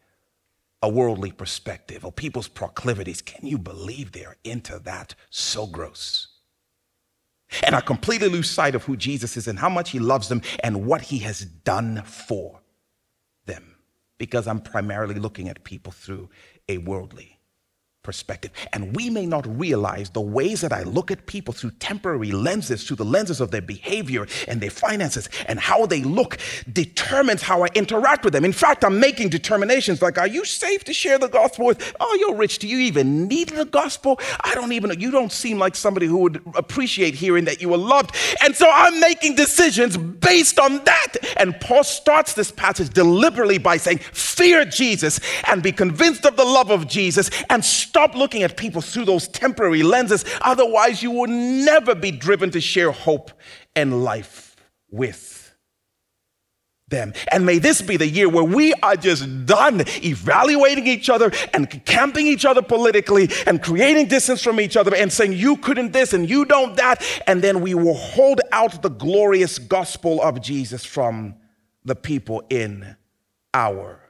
a 0.82 0.90
worldly 0.90 1.32
perspective 1.32 2.06
or 2.06 2.12
people's 2.12 2.48
proclivities. 2.48 3.22
Can 3.22 3.48
you 3.48 3.58
believe 3.58 4.12
they're 4.12 4.38
into 4.44 4.78
that? 4.80 5.16
So 5.32 5.66
gross. 5.66 6.28
And 7.64 7.76
I 7.76 7.82
completely 7.82 8.28
lose 8.28 8.50
sight 8.50 8.76
of 8.76 8.84
who 8.84 8.96
Jesus 8.96 9.38
is 9.38 9.48
and 9.48 9.58
how 9.58 9.70
much 9.70 9.92
he 9.92 10.00
loves 10.00 10.30
them 10.30 10.42
and 10.64 10.86
what 10.86 11.02
he 11.02 11.20
has 11.20 11.42
done 11.42 12.04
for 12.04 12.60
them 13.46 13.76
because 14.18 14.48
I'm 14.48 14.60
primarily 14.60 15.16
looking 15.16 15.50
at 15.50 15.64
people 15.64 15.92
through 15.92 16.30
a 16.70 16.78
worldly 16.80 17.35
perspective. 18.06 18.52
And 18.72 18.96
we 18.96 19.10
may 19.10 19.26
not 19.26 19.46
realize 19.60 20.12
the 20.12 20.22
ways 20.22 20.62
that 20.62 20.72
I 20.72 20.84
look 20.84 21.10
at 21.10 21.26
people 21.26 21.56
through 21.56 21.72
temporary 21.72 22.32
lenses, 22.32 22.84
through 22.84 22.98
the 22.98 23.04
lenses 23.04 23.42
of 23.42 23.50
their 23.50 23.64
behavior 23.64 24.28
and 24.48 24.62
their 24.62 24.70
finances 24.70 25.28
and 25.48 25.60
how 25.60 25.88
they 25.88 26.04
look 26.04 26.38
determines 26.72 27.42
how 27.42 27.64
I 27.64 27.68
interact 27.74 28.24
with 28.24 28.34
them. 28.34 28.46
In 28.46 28.54
fact, 28.54 28.86
I'm 28.86 29.00
making 29.00 29.30
determinations 29.30 30.04
like, 30.04 30.20
are 30.20 30.28
you 30.28 30.46
safe 30.46 30.84
to 30.84 30.94
share 30.94 31.18
the 31.18 31.28
gospel 31.28 31.66
with? 31.66 31.96
Oh, 32.00 32.18
you're 32.20 32.36
rich. 32.36 32.60
Do 32.60 32.68
you 32.68 32.78
even 32.78 33.28
need 33.28 33.50
the 33.50 33.66
gospel? 33.66 34.20
I 34.44 34.54
don't 34.54 34.72
even, 34.72 34.90
know. 34.92 34.96
you 34.96 35.10
don't 35.10 35.32
seem 35.32 35.58
like 35.58 35.76
somebody 35.76 36.06
who 36.06 36.20
would 36.20 36.42
appreciate 36.54 37.16
hearing 37.16 37.46
that 37.46 37.60
you 37.60 37.70
were 37.70 37.78
loved. 37.78 38.16
And 38.44 38.56
so 38.56 38.70
I'm 38.72 39.00
making 39.00 39.34
decisions 39.34 39.98
based 39.98 40.60
on 40.60 40.84
that. 40.84 41.14
And 41.38 41.60
Paul 41.60 41.84
starts 41.84 42.34
this 42.34 42.52
passage 42.52 42.90
deliberately 42.90 43.58
by 43.58 43.78
saying, 43.78 43.98
fear 43.98 44.64
Jesus 44.64 45.20
and 45.48 45.64
be 45.64 45.72
convinced 45.72 46.24
of 46.28 46.38
the 46.38 46.46
love 46.46 46.70
of 46.70 46.88
Jesus 46.88 47.32
and 47.50 47.66
Stop 47.96 48.14
looking 48.14 48.44
at 48.44 48.58
people 48.58 48.82
through 48.82 49.06
those 49.06 49.30
temporary 49.30 49.82
lenses. 49.82 50.26
Otherwise, 50.42 51.02
you 51.02 51.12
will 51.12 51.30
never 51.30 51.96
be 51.96 52.12
driven 52.12 52.52
to 52.52 52.60
share 52.60 52.92
hope 52.92 53.32
and 53.74 54.04
life 54.04 54.58
with 54.92 55.56
them. 56.90 57.14
And 57.32 57.46
may 57.46 57.58
this 57.58 57.82
be 57.82 57.96
the 57.96 58.06
year 58.06 58.28
where 58.28 58.44
we 58.44 58.74
are 58.84 58.98
just 58.98 59.46
done 59.46 59.86
evaluating 60.04 60.88
each 60.88 61.10
other 61.10 61.32
and 61.54 61.70
camping 61.86 62.28
each 62.28 62.44
other 62.44 62.62
politically 62.62 63.30
and 63.48 63.64
creating 63.64 64.10
distance 64.10 64.44
from 64.44 64.60
each 64.60 64.76
other 64.76 64.94
and 64.94 65.10
saying, 65.10 65.32
you 65.32 65.56
couldn't 65.56 65.94
this 65.94 66.12
and 66.12 66.30
you 66.30 66.44
don't 66.44 66.76
that. 66.76 67.02
And 67.28 67.42
then 67.42 67.62
we 67.62 67.76
will 67.76 67.96
hold 67.96 68.42
out 68.52 68.82
the 68.82 68.90
glorious 68.90 69.58
gospel 69.58 70.22
of 70.22 70.42
Jesus 70.42 70.84
from 70.84 71.36
the 71.86 71.96
people 71.96 72.44
in 72.50 72.98
our 73.54 74.02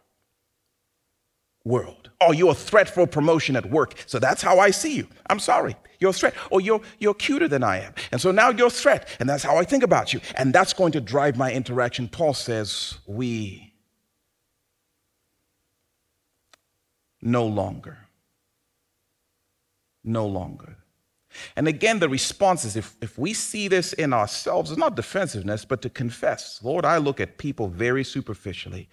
world. 1.64 2.05
Or 2.22 2.34
you're 2.34 2.52
a 2.52 2.56
threat 2.56 2.90
for 2.90 3.06
promotion 3.06 3.56
at 3.56 3.70
work. 3.70 3.96
So 4.06 4.20
that's 4.20 4.42
how 4.42 4.60
I 4.60 4.72
see 4.72 4.96
you. 4.96 5.08
I'm 5.30 5.40
sorry. 5.40 5.76
You're 6.00 6.12
a 6.12 6.14
threat. 6.14 6.34
Or 6.50 6.62
you're, 6.62 6.82
you're 7.00 7.14
cuter 7.14 7.48
than 7.48 7.64
I 7.64 7.82
am. 7.82 7.94
And 8.12 8.22
so 8.22 8.32
now 8.32 8.50
you're 8.50 8.68
a 8.68 8.72
threat. 8.72 9.10
And 9.20 9.28
that's 9.28 9.44
how 9.44 9.58
I 9.58 9.64
think 9.64 9.84
about 9.84 10.14
you. 10.14 10.22
And 10.36 10.54
that's 10.54 10.74
going 10.74 10.94
to 10.94 11.02
drive 11.02 11.36
my 11.36 11.52
interaction. 11.52 12.08
Paul 12.08 12.34
says, 12.34 13.00
we 13.06 13.74
no 17.22 17.46
longer, 17.46 17.98
no 20.04 20.26
longer. 20.26 20.78
And 21.56 21.68
again, 21.68 22.00
the 22.00 22.08
response 22.08 22.64
is 22.64 22.78
if, 22.78 22.96
if 23.02 23.18
we 23.18 23.34
see 23.34 23.68
this 23.68 23.92
in 23.94 24.14
ourselves, 24.14 24.72
it's 24.72 24.80
not 24.80 24.96
defensiveness, 24.96 25.66
but 25.66 25.82
to 25.82 25.90
confess, 25.90 26.62
Lord, 26.64 26.86
I 26.86 26.98
look 26.98 27.20
at 27.20 27.38
people 27.38 27.68
very 27.68 28.06
superficially. 28.06 28.88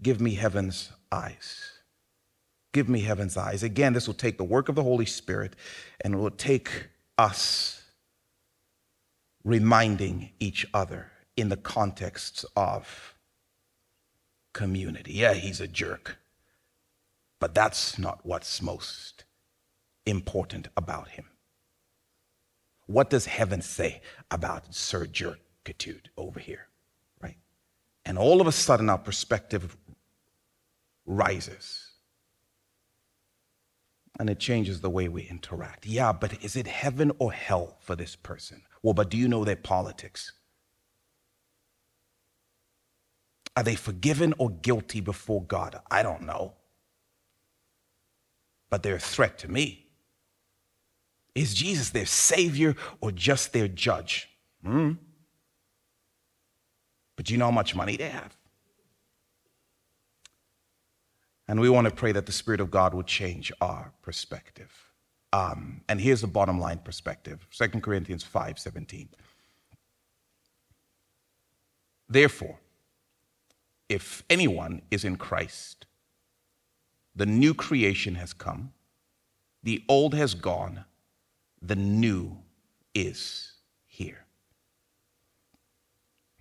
Give 0.00 0.20
me 0.20 0.34
heaven's 0.34 0.90
eyes. 1.10 1.71
Give 2.72 2.88
me 2.88 3.00
heaven's 3.00 3.36
eyes. 3.36 3.62
Again, 3.62 3.92
this 3.92 4.06
will 4.06 4.14
take 4.14 4.38
the 4.38 4.44
work 4.44 4.68
of 4.68 4.74
the 4.74 4.82
Holy 4.82 5.06
Spirit 5.06 5.54
and 6.00 6.14
it 6.14 6.16
will 6.16 6.30
take 6.30 6.88
us 7.18 7.82
reminding 9.44 10.30
each 10.40 10.66
other 10.72 11.10
in 11.36 11.48
the 11.48 11.56
context 11.56 12.44
of 12.56 13.14
community. 14.52 15.12
Yeah, 15.14 15.34
he's 15.34 15.60
a 15.60 15.68
jerk, 15.68 16.18
but 17.40 17.54
that's 17.54 17.98
not 17.98 18.20
what's 18.24 18.62
most 18.62 19.24
important 20.06 20.68
about 20.76 21.08
him. 21.08 21.26
What 22.86 23.10
does 23.10 23.26
heaven 23.26 23.62
say 23.62 24.02
about 24.30 24.74
Sir 24.74 25.06
Jerkitude 25.06 26.06
over 26.16 26.40
here? 26.40 26.68
Right? 27.22 27.36
And 28.04 28.18
all 28.18 28.40
of 28.40 28.46
a 28.46 28.52
sudden, 28.52 28.90
our 28.90 28.98
perspective 28.98 29.76
rises 31.06 31.81
and 34.18 34.28
it 34.28 34.38
changes 34.38 34.80
the 34.80 34.90
way 34.90 35.08
we 35.08 35.22
interact. 35.22 35.86
Yeah, 35.86 36.12
but 36.12 36.42
is 36.44 36.56
it 36.56 36.66
heaven 36.66 37.12
or 37.18 37.32
hell 37.32 37.78
for 37.80 37.96
this 37.96 38.16
person? 38.16 38.62
Well, 38.82 38.94
but 38.94 39.10
do 39.10 39.16
you 39.16 39.28
know 39.28 39.44
their 39.44 39.56
politics? 39.56 40.32
Are 43.56 43.62
they 43.62 43.74
forgiven 43.74 44.34
or 44.38 44.50
guilty 44.50 45.00
before 45.00 45.42
God? 45.42 45.80
I 45.90 46.02
don't 46.02 46.22
know. 46.22 46.54
But 48.70 48.82
they're 48.82 48.96
a 48.96 49.00
threat 49.00 49.38
to 49.38 49.50
me. 49.50 49.86
Is 51.34 51.54
Jesus 51.54 51.90
their 51.90 52.06
savior 52.06 52.76
or 53.00 53.12
just 53.12 53.52
their 53.52 53.68
judge? 53.68 54.28
Hmm. 54.62 54.92
But 57.16 57.30
you 57.30 57.38
know 57.38 57.46
how 57.46 57.50
much 57.50 57.74
money 57.74 57.96
they 57.96 58.08
have? 58.08 58.36
And 61.48 61.60
we 61.60 61.68
want 61.68 61.88
to 61.88 61.94
pray 61.94 62.12
that 62.12 62.26
the 62.26 62.32
Spirit 62.32 62.60
of 62.60 62.70
God 62.70 62.94
would 62.94 63.06
change 63.06 63.52
our 63.60 63.92
perspective. 64.02 64.72
Um, 65.32 65.82
and 65.88 66.00
here's 66.00 66.20
the 66.20 66.26
bottom 66.26 66.60
line 66.60 66.78
perspective 66.78 67.46
2 67.50 67.80
Corinthians 67.80 68.22
5 68.22 68.58
17. 68.58 69.08
Therefore, 72.08 72.58
if 73.88 74.22
anyone 74.28 74.82
is 74.90 75.04
in 75.04 75.16
Christ, 75.16 75.86
the 77.16 77.26
new 77.26 77.54
creation 77.54 78.14
has 78.14 78.32
come, 78.32 78.72
the 79.62 79.82
old 79.88 80.14
has 80.14 80.34
gone, 80.34 80.84
the 81.60 81.76
new 81.76 82.38
is 82.94 83.52
here. 83.86 84.26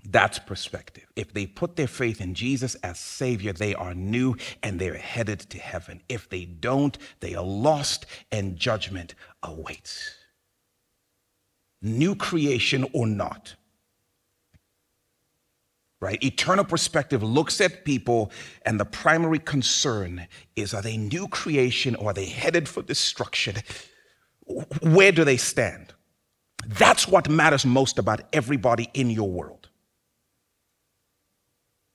That's 0.10 0.40
perspective. 0.40 1.06
If 1.16 1.34
they 1.34 1.46
put 1.46 1.76
their 1.76 1.88
faith 1.88 2.22
in 2.22 2.34
Jesus 2.34 2.76
as 2.76 3.00
Savior, 3.00 3.54
they 3.54 3.76
are 3.76 3.94
new 3.94 4.36
and 4.64 4.80
they're 4.80 4.96
headed 4.96 5.42
to 5.42 5.60
heaven. 5.60 6.02
If 6.10 6.30
they 6.30 6.46
don't, 6.46 6.98
they 7.20 7.36
are 7.36 7.44
lost 7.44 8.06
and 8.32 8.58
judgment 8.58 9.14
awaits. 9.44 10.16
New 11.82 12.16
creation 12.16 12.86
or 12.94 13.06
not. 13.06 13.56
Right? 16.00 16.22
Eternal 16.24 16.66
perspective 16.66 17.22
looks 17.22 17.62
at 17.62 17.86
people, 17.86 18.32
and 18.66 18.80
the 18.80 18.86
primary 18.86 19.38
concern 19.38 20.28
is 20.56 20.74
are 20.74 20.82
they 20.82 20.98
new 20.98 21.28
creation 21.28 21.96
or 21.96 22.10
are 22.10 22.14
they 22.14 22.26
headed 22.26 22.68
for 22.68 22.82
destruction? 22.82 23.58
Where 24.82 25.12
do 25.12 25.24
they 25.24 25.38
stand? 25.38 25.94
That's 26.66 27.08
what 27.08 27.30
matters 27.30 27.68
most 27.68 28.00
about 28.00 28.22
everybody 28.34 28.90
in 28.96 29.12
your 29.12 29.30
world 29.30 29.61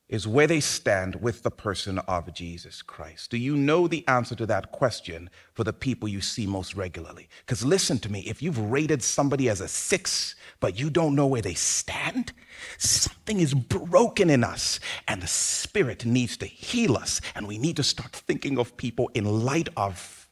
is 0.08 0.26
where 0.26 0.46
they 0.46 0.60
stand 0.60 1.16
with 1.16 1.42
the 1.42 1.50
person 1.50 1.98
of 2.00 2.32
Jesus 2.32 2.80
Christ. 2.80 3.30
Do 3.30 3.36
you 3.36 3.56
know 3.56 3.88
the 3.88 4.06
answer 4.06 4.36
to 4.36 4.46
that 4.46 4.70
question 4.70 5.28
for 5.52 5.64
the 5.64 5.72
people 5.72 6.08
you 6.08 6.20
see 6.20 6.46
most 6.46 6.76
regularly? 6.76 7.28
Because 7.40 7.64
listen 7.64 7.98
to 8.00 8.12
me, 8.12 8.20
if 8.20 8.40
you've 8.40 8.58
rated 8.58 9.02
somebody 9.02 9.48
as 9.48 9.60
a 9.60 9.66
six, 9.66 10.36
but 10.60 10.78
you 10.78 10.90
don't 10.90 11.16
know 11.16 11.26
where 11.26 11.42
they 11.42 11.54
stand, 11.54 12.32
something 12.78 13.40
is 13.40 13.52
broken 13.52 14.30
in 14.30 14.44
us, 14.44 14.78
and 15.08 15.20
the 15.20 15.26
Spirit 15.26 16.06
needs 16.06 16.36
to 16.36 16.46
heal 16.46 16.96
us, 16.96 17.20
and 17.34 17.48
we 17.48 17.58
need 17.58 17.76
to 17.76 17.82
start 17.82 18.12
thinking 18.12 18.58
of 18.58 18.76
people 18.76 19.10
in 19.14 19.24
light 19.44 19.68
of 19.76 20.28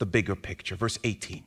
the 0.00 0.06
bigger 0.06 0.34
picture. 0.34 0.74
Verse 0.74 0.98
18. 1.04 1.44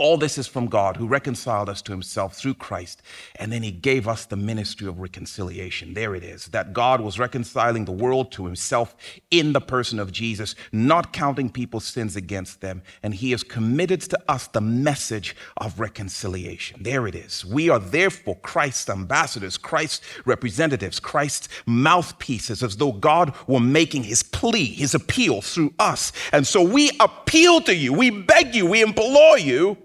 All 0.00 0.16
this 0.16 0.38
is 0.38 0.46
from 0.46 0.68
God 0.68 0.96
who 0.96 1.06
reconciled 1.06 1.68
us 1.68 1.82
to 1.82 1.92
himself 1.92 2.34
through 2.34 2.54
Christ, 2.54 3.02
and 3.36 3.52
then 3.52 3.62
he 3.62 3.70
gave 3.70 4.08
us 4.08 4.24
the 4.24 4.34
ministry 4.34 4.88
of 4.88 4.98
reconciliation. 4.98 5.92
There 5.92 6.14
it 6.14 6.24
is 6.24 6.46
that 6.46 6.72
God 6.72 7.02
was 7.02 7.18
reconciling 7.18 7.84
the 7.84 7.92
world 7.92 8.32
to 8.32 8.46
himself 8.46 8.96
in 9.30 9.52
the 9.52 9.60
person 9.60 9.98
of 9.98 10.10
Jesus, 10.10 10.54
not 10.72 11.12
counting 11.12 11.50
people's 11.50 11.84
sins 11.84 12.16
against 12.16 12.62
them, 12.62 12.80
and 13.02 13.14
he 13.14 13.32
has 13.32 13.42
committed 13.42 14.00
to 14.00 14.18
us 14.26 14.46
the 14.46 14.62
message 14.62 15.36
of 15.58 15.78
reconciliation. 15.78 16.82
There 16.82 17.06
it 17.06 17.14
is. 17.14 17.44
We 17.44 17.68
are 17.68 17.78
therefore 17.78 18.36
Christ's 18.36 18.88
ambassadors, 18.88 19.58
Christ's 19.58 20.00
representatives, 20.24 20.98
Christ's 20.98 21.50
mouthpieces, 21.66 22.62
as 22.62 22.78
though 22.78 22.92
God 22.92 23.34
were 23.46 23.60
making 23.60 24.04
his 24.04 24.22
plea, 24.22 24.64
his 24.64 24.94
appeal 24.94 25.42
through 25.42 25.74
us. 25.78 26.10
And 26.32 26.46
so 26.46 26.62
we 26.62 26.90
appeal 27.00 27.60
to 27.60 27.74
you, 27.76 27.92
we 27.92 28.08
beg 28.08 28.54
you, 28.54 28.64
we 28.64 28.80
implore 28.80 29.36
you 29.36 29.76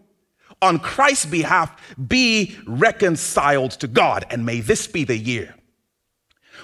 on 0.61 0.79
Christ's 0.79 1.25
behalf, 1.25 1.95
be 2.07 2.55
reconciled 2.65 3.71
to 3.71 3.87
God. 3.87 4.25
And 4.29 4.45
may 4.45 4.61
this 4.61 4.87
be 4.87 5.03
the 5.03 5.17
year 5.17 5.55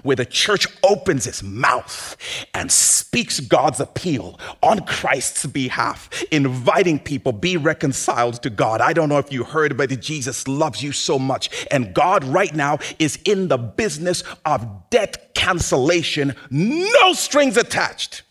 where 0.04 0.16
the 0.16 0.26
church 0.26 0.68
opens 0.84 1.28
its 1.28 1.44
mouth 1.44 2.18
and 2.54 2.72
speaks 2.72 3.40
God's 3.40 3.80
appeal 3.80 4.40
on 4.62 4.86
Christ's 4.86 5.46
behalf, 5.46 6.10
inviting 6.32 7.00
people 7.00 7.32
be 7.32 7.58
reconciled 7.58 8.42
to 8.44 8.50
God. 8.50 8.82
I 8.82 8.94
don't 8.94 9.10
know 9.10 9.18
if 9.18 9.32
you 9.32 9.44
heard, 9.44 9.78
but 9.78 9.90
Jesus 10.00 10.48
loves 10.48 10.82
you 10.82 10.92
so 10.92 11.20
much. 11.20 11.66
And 11.70 11.94
God 11.94 12.24
right 12.24 12.54
now 12.54 12.80
is 13.00 13.20
in 13.26 13.48
the 13.48 13.58
business 13.58 14.24
of 14.46 14.90
debt 14.90 15.34
cancellation, 15.36 16.36
no 16.50 17.14
strings 17.14 17.58
attached. 17.58 18.24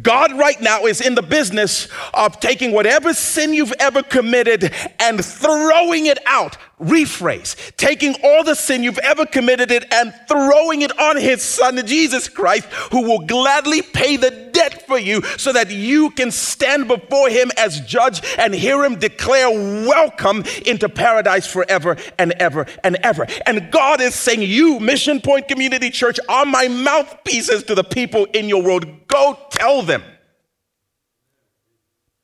God 0.00 0.32
right 0.38 0.60
now 0.60 0.86
is 0.86 1.00
in 1.00 1.14
the 1.14 1.22
business 1.22 1.88
of 2.14 2.40
taking 2.40 2.72
whatever 2.72 3.12
sin 3.14 3.52
you've 3.54 3.74
ever 3.78 4.02
committed 4.02 4.72
and 4.98 5.24
throwing 5.24 6.06
it 6.06 6.18
out. 6.26 6.56
Rephrase, 6.82 7.76
taking 7.76 8.16
all 8.24 8.42
the 8.42 8.56
sin 8.56 8.82
you've 8.82 8.98
ever 8.98 9.24
committed 9.24 9.70
it 9.70 9.84
and 9.92 10.12
throwing 10.26 10.82
it 10.82 10.98
on 10.98 11.16
his 11.16 11.40
son, 11.40 11.84
Jesus 11.86 12.28
Christ, 12.28 12.64
who 12.90 13.02
will 13.02 13.20
gladly 13.20 13.82
pay 13.82 14.16
the 14.16 14.30
debt 14.52 14.86
for 14.86 14.98
you 14.98 15.22
so 15.36 15.52
that 15.52 15.70
you 15.70 16.10
can 16.10 16.30
stand 16.30 16.88
before 16.88 17.28
him 17.28 17.50
as 17.56 17.80
judge 17.82 18.20
and 18.36 18.54
hear 18.54 18.84
him 18.84 18.98
declare 18.98 19.50
welcome 19.50 20.42
into 20.66 20.88
paradise 20.88 21.46
forever 21.46 21.96
and 22.18 22.32
ever 22.32 22.66
and 22.82 22.96
ever. 22.96 23.26
And 23.46 23.70
God 23.70 24.00
is 24.00 24.14
saying, 24.14 24.42
You, 24.42 24.80
Mission 24.80 25.20
Point 25.20 25.48
Community 25.48 25.90
Church, 25.90 26.18
are 26.28 26.44
my 26.44 26.68
mouthpieces 26.68 27.62
to 27.64 27.74
the 27.74 27.84
people 27.84 28.24
in 28.34 28.48
your 28.48 28.62
world. 28.62 29.06
Go 29.06 29.38
tell 29.50 29.82
them. 29.82 30.02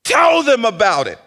Tell 0.03 0.43
them 0.43 0.65
about 0.65 1.07
it. 1.07 1.19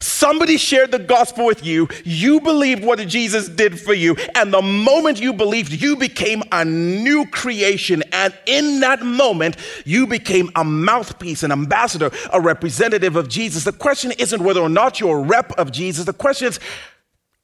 Somebody 0.00 0.56
shared 0.58 0.92
the 0.92 1.00
gospel 1.00 1.44
with 1.44 1.64
you. 1.66 1.88
You 2.04 2.40
believed 2.40 2.84
what 2.84 3.00
Jesus 3.08 3.48
did 3.48 3.80
for 3.80 3.92
you. 3.92 4.16
And 4.36 4.52
the 4.52 4.62
moment 4.62 5.20
you 5.20 5.32
believed, 5.32 5.72
you 5.72 5.96
became 5.96 6.42
a 6.52 6.64
new 6.64 7.26
creation. 7.26 8.04
And 8.12 8.32
in 8.46 8.80
that 8.80 9.02
moment, 9.02 9.56
you 9.84 10.06
became 10.06 10.50
a 10.54 10.62
mouthpiece, 10.62 11.42
an 11.42 11.50
ambassador, 11.50 12.12
a 12.32 12.40
representative 12.40 13.16
of 13.16 13.28
Jesus. 13.28 13.64
The 13.64 13.72
question 13.72 14.12
isn't 14.12 14.40
whether 14.40 14.60
or 14.60 14.68
not 14.68 15.00
you're 15.00 15.18
a 15.18 15.22
rep 15.22 15.50
of 15.58 15.72
Jesus. 15.72 16.04
The 16.04 16.12
question 16.12 16.46
is, 16.46 16.60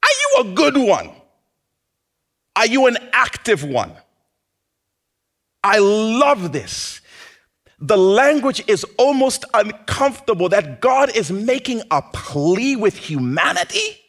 are 0.03 0.43
you 0.45 0.51
a 0.51 0.55
good 0.55 0.77
one? 0.77 1.11
Are 2.55 2.67
you 2.67 2.87
an 2.87 2.97
active 3.11 3.65
one? 3.65 3.91
I 5.61 5.79
love 5.79 6.53
this 6.53 7.01
the 7.79 7.97
language 7.97 8.63
is 8.67 8.85
almost 8.97 9.45
uncomfortable 9.53 10.49
that 10.49 10.81
God 10.81 11.15
is 11.15 11.31
making 11.31 11.81
a 11.91 12.01
plea 12.01 12.75
with 12.75 12.95
humanity. 12.95 13.99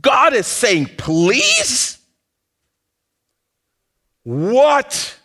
God 0.00 0.34
is 0.34 0.46
saying, 0.46 0.90
please, 0.96 1.96
What? 4.26 5.20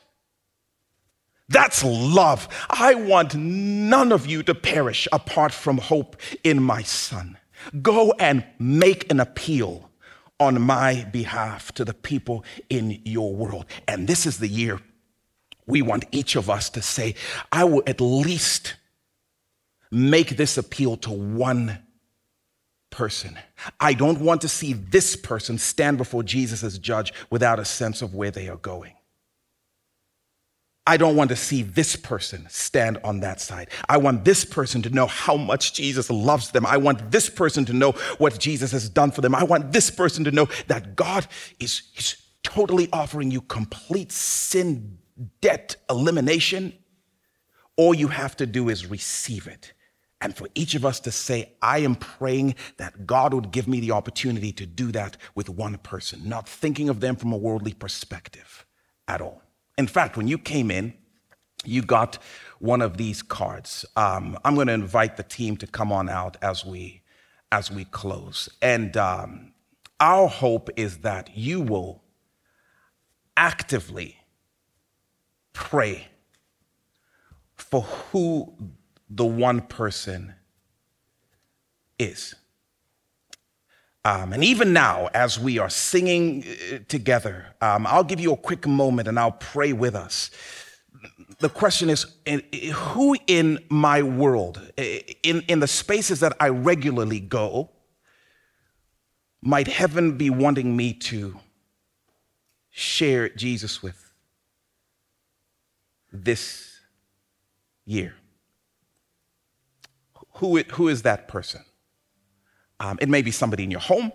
That's 1.50 1.84
love. 1.84 2.48
I 2.70 2.94
want 2.94 3.34
none 3.34 4.12
of 4.12 4.28
you 4.28 4.44
to 4.44 4.54
perish 4.54 5.08
apart 5.12 5.52
from 5.52 5.80
hope 5.80 6.18
in 6.44 6.62
my 6.62 6.84
Son. 6.84 7.36
Go 7.82 8.14
and 8.20 8.46
make 8.60 9.12
an 9.12 9.20
appeal 9.20 9.90
on 10.40 10.62
my 10.62 11.06
behalf 11.06 11.72
to 11.74 11.84
the 11.84 11.96
people 11.96 12.46
in 12.70 13.02
your 13.04 13.34
world. 13.34 13.66
And 13.88 14.08
this 14.08 14.28
is 14.28 14.38
the 14.38 14.48
year 14.48 14.80
we 15.72 15.82
want 15.82 16.06
each 16.12 16.36
of 16.36 16.50
us 16.50 16.70
to 16.72 16.82
say, 16.82 17.16
I 17.52 17.64
will 17.64 17.82
at 17.88 18.02
least 18.02 18.76
make 19.90 20.36
this 20.38 20.58
appeal 20.58 20.98
to 20.98 21.12
one 21.12 21.80
person. 22.90 23.40
I 23.80 23.94
don't 23.94 24.20
want 24.20 24.42
to 24.42 24.50
see 24.50 24.74
this 24.74 25.16
person 25.16 25.58
stand 25.58 25.98
before 25.98 26.24
Jesus 26.24 26.62
as 26.64 26.78
judge 26.78 27.14
without 27.30 27.58
a 27.58 27.66
sense 27.66 28.02
of 28.02 28.14
where 28.14 28.32
they 28.32 28.50
are 28.50 28.58
going. 28.58 28.94
I 30.86 30.98
don't 30.98 31.16
want 31.16 31.30
to 31.30 31.36
see 31.36 31.62
this 31.62 31.96
person 31.96 32.48
stand 32.50 32.98
on 33.04 33.22
that 33.22 33.40
side. 33.40 33.70
I 33.88 33.98
want 33.98 34.26
this 34.26 34.44
person 34.44 34.82
to 34.82 34.90
know 34.90 35.06
how 35.06 35.38
much 35.38 35.74
Jesus 35.74 36.10
loves 36.10 36.52
them. 36.52 36.66
I 36.66 36.78
want 36.78 37.12
this 37.12 37.30
person 37.30 37.64
to 37.66 37.74
know 37.74 37.92
what 38.18 38.40
Jesus 38.40 38.72
has 38.72 38.90
done 38.90 39.12
for 39.12 39.22
them. 39.22 39.36
I 39.36 39.44
want 39.44 39.72
this 39.72 39.90
person 39.90 40.26
to 40.26 40.32
know 40.32 40.50
that 40.68 40.98
God 40.98 41.28
is, 41.60 41.84
is 41.96 42.18
totally 42.44 42.90
offering 42.92 43.32
you 43.32 43.42
complete 43.42 44.12
sin 44.12 44.98
debt 45.42 45.76
elimination. 45.90 46.74
All 47.76 47.94
you 47.94 48.10
have 48.10 48.36
to 48.38 48.46
do 48.46 48.70
is 48.70 48.86
receive 48.86 49.48
it. 49.48 49.74
And 50.22 50.36
for 50.36 50.48
each 50.54 50.76
of 50.76 50.86
us 50.86 51.00
to 51.02 51.12
say, 51.12 51.54
I 51.62 51.80
am 51.80 51.96
praying 51.96 52.56
that 52.78 53.08
God 53.08 53.34
would 53.34 53.52
give 53.52 53.68
me 53.68 53.80
the 53.80 53.92
opportunity 53.92 54.52
to 54.52 54.68
do 54.68 54.92
that 54.92 55.18
with 55.34 55.50
one 55.50 55.78
person, 55.80 56.30
not 56.30 56.48
thinking 56.48 56.90
of 56.90 57.00
them 57.00 57.16
from 57.16 57.34
a 57.34 57.38
worldly 57.38 57.74
perspective 57.74 58.66
at 59.08 59.20
all. 59.20 59.42
In 59.80 59.88
fact, 59.88 60.18
when 60.18 60.28
you 60.28 60.38
came 60.38 60.70
in, 60.70 60.94
you 61.66 61.82
got 61.82 62.20
one 62.60 62.82
of 62.82 62.98
these 62.98 63.24
cards. 63.24 63.86
Um, 63.96 64.38
I'm 64.46 64.56
going 64.56 64.68
to 64.68 64.74
invite 64.74 65.18
the 65.18 65.24
team 65.24 65.58
to 65.58 65.68
come 65.68 65.92
on 65.92 66.10
out 66.10 66.38
as 66.42 66.66
we 66.66 67.02
as 67.52 67.70
we 67.70 67.84
close. 67.86 68.48
And 68.62 68.96
um, 68.96 69.52
our 70.00 70.28
hope 70.28 70.70
is 70.78 71.00
that 71.00 71.36
you 71.36 71.60
will 71.60 72.02
actively 73.36 74.21
pray 75.54 76.08
for 77.56 77.82
who 77.82 78.54
the 79.10 79.26
one 79.26 79.62
person 79.62 80.34
is. 82.00 82.36
Um, 84.04 84.34
and 84.34 84.44
even 84.44 84.74
now, 84.74 85.10
as 85.14 85.40
we 85.40 85.60
are 85.60 85.70
singing 85.70 86.44
uh, 86.44 86.80
together, 86.88 87.46
um, 87.62 87.86
I'll 87.86 88.04
give 88.04 88.20
you 88.20 88.34
a 88.34 88.38
quick 88.38 88.66
moment 88.66 89.08
and 89.08 89.20
I'll 89.20 89.32
pray 89.32 89.74
with 89.74 89.96
us. 89.96 90.32
The 91.40 91.50
question 91.50 91.90
is 91.90 92.06
who 92.74 93.16
in 93.28 93.64
my 93.70 94.02
world, 94.02 94.62
in, 94.78 95.42
in 95.48 95.60
the 95.60 95.68
spaces 95.68 96.20
that 96.22 96.36
I 96.40 96.50
regularly 96.50 97.20
go, 97.20 97.70
might 99.42 99.68
heaven 99.68 100.18
be 100.18 100.30
wanting 100.30 100.76
me 100.76 100.94
to 100.94 101.40
share 102.70 103.30
Jesus 103.30 103.84
with 103.84 104.01
this 106.12 106.80
year? 107.86 108.16
Who, 110.36 110.60
who 110.60 110.88
is 110.88 111.04
that 111.04 111.28
person? 111.28 111.64
Um, 112.80 112.98
it 113.02 113.10
may 113.10 113.22
be 113.22 113.32
somebody 113.32 113.64
in 113.64 113.72
your 113.72 113.80
home, 113.80 114.12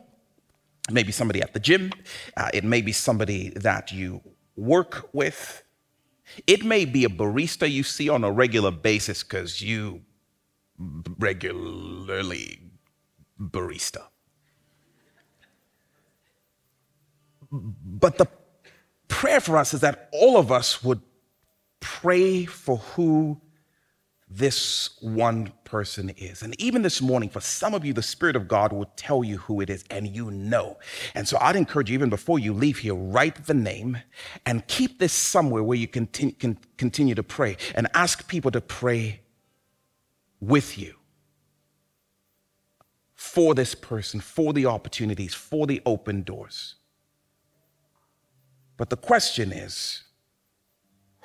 it 0.88 0.92
may 0.92 1.02
be 1.02 1.12
somebody 1.12 1.40
at 1.40 1.52
the 1.52 1.60
gym, 1.60 1.92
uh, 2.36 2.50
it 2.52 2.64
may 2.64 2.80
be 2.80 2.92
somebody 2.92 3.50
that 3.50 3.92
you 3.92 4.22
work 4.56 5.08
with. 5.12 5.62
It 6.46 6.64
may 6.64 6.84
be 6.84 7.04
a 7.04 7.08
barista 7.08 7.70
you 7.70 7.84
see 7.84 8.08
on 8.08 8.24
a 8.24 8.32
regular 8.32 8.72
basis 8.72 9.22
because 9.22 9.62
you 9.62 10.02
regularly 11.18 12.58
barista. 13.40 14.02
But 17.50 18.18
the 18.18 18.26
prayer 19.06 19.40
for 19.40 19.56
us 19.56 19.72
is 19.72 19.80
that 19.80 20.08
all 20.12 20.36
of 20.36 20.50
us 20.50 20.82
would 20.82 21.00
pray 21.80 22.44
for 22.44 22.78
who 22.78 23.40
this 24.28 24.98
one 25.00 25.52
person 25.62 26.10
is. 26.16 26.42
And 26.42 26.60
even 26.60 26.82
this 26.82 27.00
morning, 27.00 27.28
for 27.28 27.40
some 27.40 27.74
of 27.74 27.84
you, 27.84 27.92
the 27.92 28.02
Spirit 28.02 28.34
of 28.34 28.48
God 28.48 28.72
will 28.72 28.90
tell 28.96 29.22
you 29.22 29.38
who 29.38 29.60
it 29.60 29.70
is, 29.70 29.84
and 29.88 30.08
you 30.08 30.32
know. 30.32 30.78
And 31.14 31.28
so 31.28 31.38
I'd 31.40 31.54
encourage 31.54 31.90
you, 31.90 31.94
even 31.94 32.10
before 32.10 32.40
you 32.40 32.52
leave 32.52 32.78
here, 32.78 32.94
write 32.94 33.46
the 33.46 33.54
name 33.54 33.98
and 34.44 34.66
keep 34.66 34.98
this 34.98 35.12
somewhere 35.12 35.62
where 35.62 35.78
you 35.78 35.86
can 35.86 36.06
continue 36.76 37.14
to 37.14 37.22
pray 37.22 37.56
and 37.76 37.86
ask 37.94 38.26
people 38.26 38.50
to 38.50 38.60
pray 38.60 39.20
with 40.40 40.76
you 40.76 40.96
for 43.14 43.54
this 43.54 43.74
person, 43.74 44.20
for 44.20 44.52
the 44.52 44.66
opportunities, 44.66 45.34
for 45.34 45.68
the 45.68 45.80
open 45.86 46.22
doors. 46.22 46.74
But 48.76 48.90
the 48.90 48.96
question 48.96 49.52
is, 49.52 50.02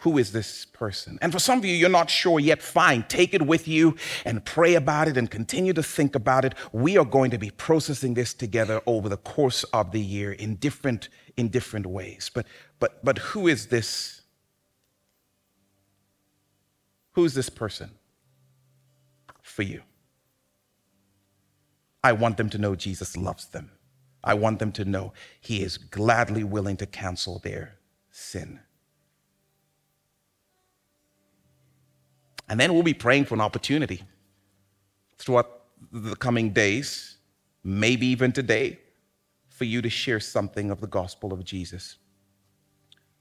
who 0.02 0.18
is 0.18 0.32
this 0.32 0.66
person? 0.66 1.20
And 1.22 1.32
for 1.32 1.38
some 1.38 1.60
of 1.60 1.66
you, 1.66 1.76
you're 1.76 1.88
not 1.88 2.10
sure 2.10 2.39
yet. 2.39 2.62
Fine, 2.64 3.06
take 3.08 3.36
it 3.36 3.43
with 3.43 3.68
you 3.68 3.95
and 4.26 4.43
pray 4.43 4.74
about 4.74 5.08
it 5.08 5.16
and 5.16 5.30
continue 5.30 5.74
to 5.74 5.84
think 5.84 6.16
about 6.16 6.43
it. 6.43 6.56
We 6.72 6.97
are 6.97 7.06
going 7.06 7.30
to 7.32 7.38
be 7.38 7.52
processing 7.52 8.16
this 8.16 8.34
together 8.34 8.82
over 8.88 9.10
the 9.10 9.18
course 9.18 9.64
of 9.66 9.91
the 9.91 10.02
year 10.02 10.32
in 10.32 10.56
different, 10.56 11.10
in 11.38 11.49
different 11.49 11.86
ways. 11.86 12.32
But, 12.34 12.47
but, 12.80 13.06
but 13.06 13.20
who 13.20 13.47
is 13.47 13.68
this? 13.68 14.22
Who's 17.12 17.36
this 17.36 17.49
person 17.49 17.91
for 19.43 19.62
you? 19.62 19.84
I 22.04 22.14
want 22.14 22.38
them 22.38 22.49
to 22.49 22.58
know 22.58 22.74
Jesus 22.74 23.16
loves 23.16 23.45
them. 23.45 23.70
I 24.24 24.34
want 24.34 24.58
them 24.58 24.72
to 24.72 24.86
know 24.86 25.14
he 25.39 25.62
is 25.62 25.78
gladly 25.78 26.43
willing 26.43 26.78
to 26.78 26.88
cancel 26.88 27.38
their 27.38 27.76
sin. 28.10 28.62
And 32.52 32.60
then 32.60 32.74
we'll 32.74 32.84
be 32.84 32.93
praying 32.93 33.24
for 33.26 33.34
an 33.36 33.39
opportunity 33.39 34.04
throughout 35.18 35.62
the 35.89 36.18
coming 36.18 36.49
days, 36.49 37.16
maybe 37.64 38.06
even 38.08 38.34
today, 38.34 38.78
for 39.47 39.64
you 39.64 39.82
to 39.82 39.89
share 39.89 40.20
something 40.20 40.70
of 40.70 40.82
the 40.82 40.88
gospel 40.88 41.32
of 41.32 41.45
Jesus 41.45 41.95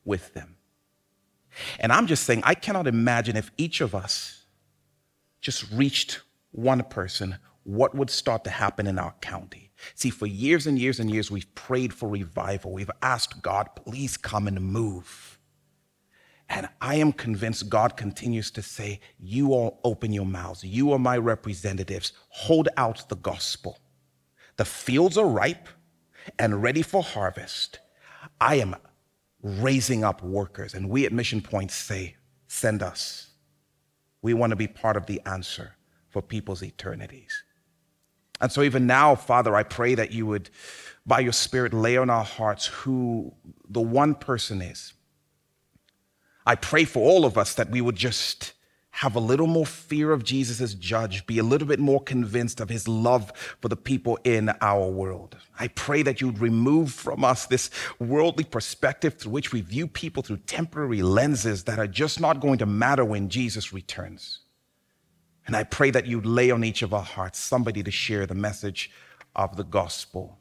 with 0.05 0.35
them. 0.35 0.57
And 1.79 1.93
I'm 1.93 2.09
just 2.09 2.25
saying, 2.25 2.43
I 2.45 2.55
cannot 2.55 2.89
imagine 2.89 3.37
if 3.37 3.53
each 3.57 3.81
of 3.81 3.95
us 3.95 4.47
just 5.41 5.71
reached 5.71 6.23
one 6.51 6.83
person, 6.83 7.37
what 7.63 7.95
would 7.95 8.11
start 8.11 8.43
to 8.45 8.51
happen 8.51 8.89
in 8.89 8.99
our 8.99 9.15
county. 9.21 9.71
See, 9.95 10.11
for 10.11 10.27
years 10.27 10.67
and 10.67 10.77
years 10.77 10.99
and 10.99 11.09
years, 11.09 11.31
we've 11.31 11.55
prayed 11.55 11.95
for 11.95 12.09
revival. 12.09 12.73
We've 12.73 12.91
asked 13.01 13.43
God, 13.43 13.69
please 13.77 14.17
come 14.17 14.49
and 14.49 14.61
move. 14.61 15.30
And 16.51 16.69
I 16.81 16.97
am 16.97 17.13
convinced 17.13 17.71
God 17.71 17.97
continues 17.97 18.51
to 18.51 18.63
say, 18.63 19.01
You 19.21 19.53
all 19.53 19.81
open 19.85 20.13
your 20.13 20.27
mouths. 20.27 20.65
You 20.65 20.93
are 20.93 20.99
my 20.99 21.17
representatives. 21.17 22.13
Hold 22.29 22.69
out 22.77 23.09
the 23.09 23.17
gospel. 23.17 23.79
The 24.57 24.65
fields 24.65 25.17
are 25.17 25.27
ripe 25.27 25.69
and 26.41 26.61
ready 26.61 26.83
for 26.83 27.05
harvest. 27.05 27.79
I 28.41 28.57
am 28.57 28.75
raising 29.43 30.03
up 30.03 30.23
workers. 30.23 30.75
And 30.75 30.91
we 30.91 31.07
at 31.07 31.13
Mission 31.13 31.41
Point 31.41 31.71
say, 31.71 32.17
Send 32.49 32.83
us. 32.83 33.29
We 34.21 34.35
want 34.35 34.51
to 34.51 34.57
be 34.57 34.67
part 34.67 34.97
of 34.97 35.07
the 35.07 35.23
answer 35.25 35.77
for 36.09 36.21
people's 36.21 36.65
eternities. 36.65 37.45
And 38.41 38.51
so, 38.51 38.63
even 38.63 38.89
now, 38.89 39.15
Father, 39.15 39.55
I 39.55 39.63
pray 39.63 39.95
that 39.95 40.11
you 40.11 40.27
would, 40.27 40.51
by 41.07 41.21
your 41.21 41.33
Spirit, 41.33 41.73
lay 41.73 41.97
on 41.97 42.11
our 42.11 42.25
hearts 42.25 42.67
who 42.67 43.33
the 43.69 43.81
one 43.81 44.17
person 44.17 44.61
is 44.61 44.95
I 46.47 46.55
pray 46.55 46.85
for 46.85 47.01
all 47.01 47.25
of 47.25 47.37
us 47.37 47.55
that 47.55 47.71
we 47.71 47.81
would 47.81 47.97
just 47.97 48.55
have 48.93 49.15
a 49.15 49.21
little 49.21 49.47
more 49.47 49.67
fear 49.67 50.13
of 50.13 50.25
Jesus 50.25 50.61
as 50.61 50.75
judge, 50.75 51.27
be 51.27 51.39
a 51.39 51.45
little 51.45 51.67
bit 51.69 51.79
more 51.79 52.03
convinced 52.03 52.61
of 52.61 52.69
his 52.69 52.89
love 52.89 53.33
for 53.61 53.69
the 53.69 53.77
people 53.77 54.19
in 54.25 54.51
our 54.61 54.89
world. 54.89 55.37
I 55.59 55.69
pray 55.69 56.03
that 56.03 56.21
you'd 56.21 56.41
remove 56.41 56.93
from 56.93 57.25
us 57.25 57.47
this 57.47 57.71
worldly 57.99 58.45
perspective 58.45 59.15
through 59.15 59.33
which 59.33 59.53
we 59.53 59.61
view 59.61 59.87
people 59.87 60.23
through 60.23 60.39
temporary 60.39 61.03
lenses 61.03 61.65
that 61.65 61.79
are 61.79 61.87
just 61.87 62.21
not 62.21 62.41
going 62.41 62.59
to 62.59 62.67
matter 62.67 63.05
when 63.05 63.29
Jesus 63.29 63.73
returns. 63.73 64.41
And 65.47 65.57
I 65.57 65.65
pray 65.65 65.91
that 65.91 66.07
you'd 66.07 66.27
lay 66.27 66.51
on 66.51 66.65
each 66.65 66.83
of 66.83 66.93
our 66.93 67.03
hearts 67.03 67.39
somebody 67.39 67.83
to 67.83 67.91
share 67.91 68.27
the 68.27 68.35
message 68.35 68.91
of 69.35 69.57
the 69.57 69.65
gospel 69.65 70.39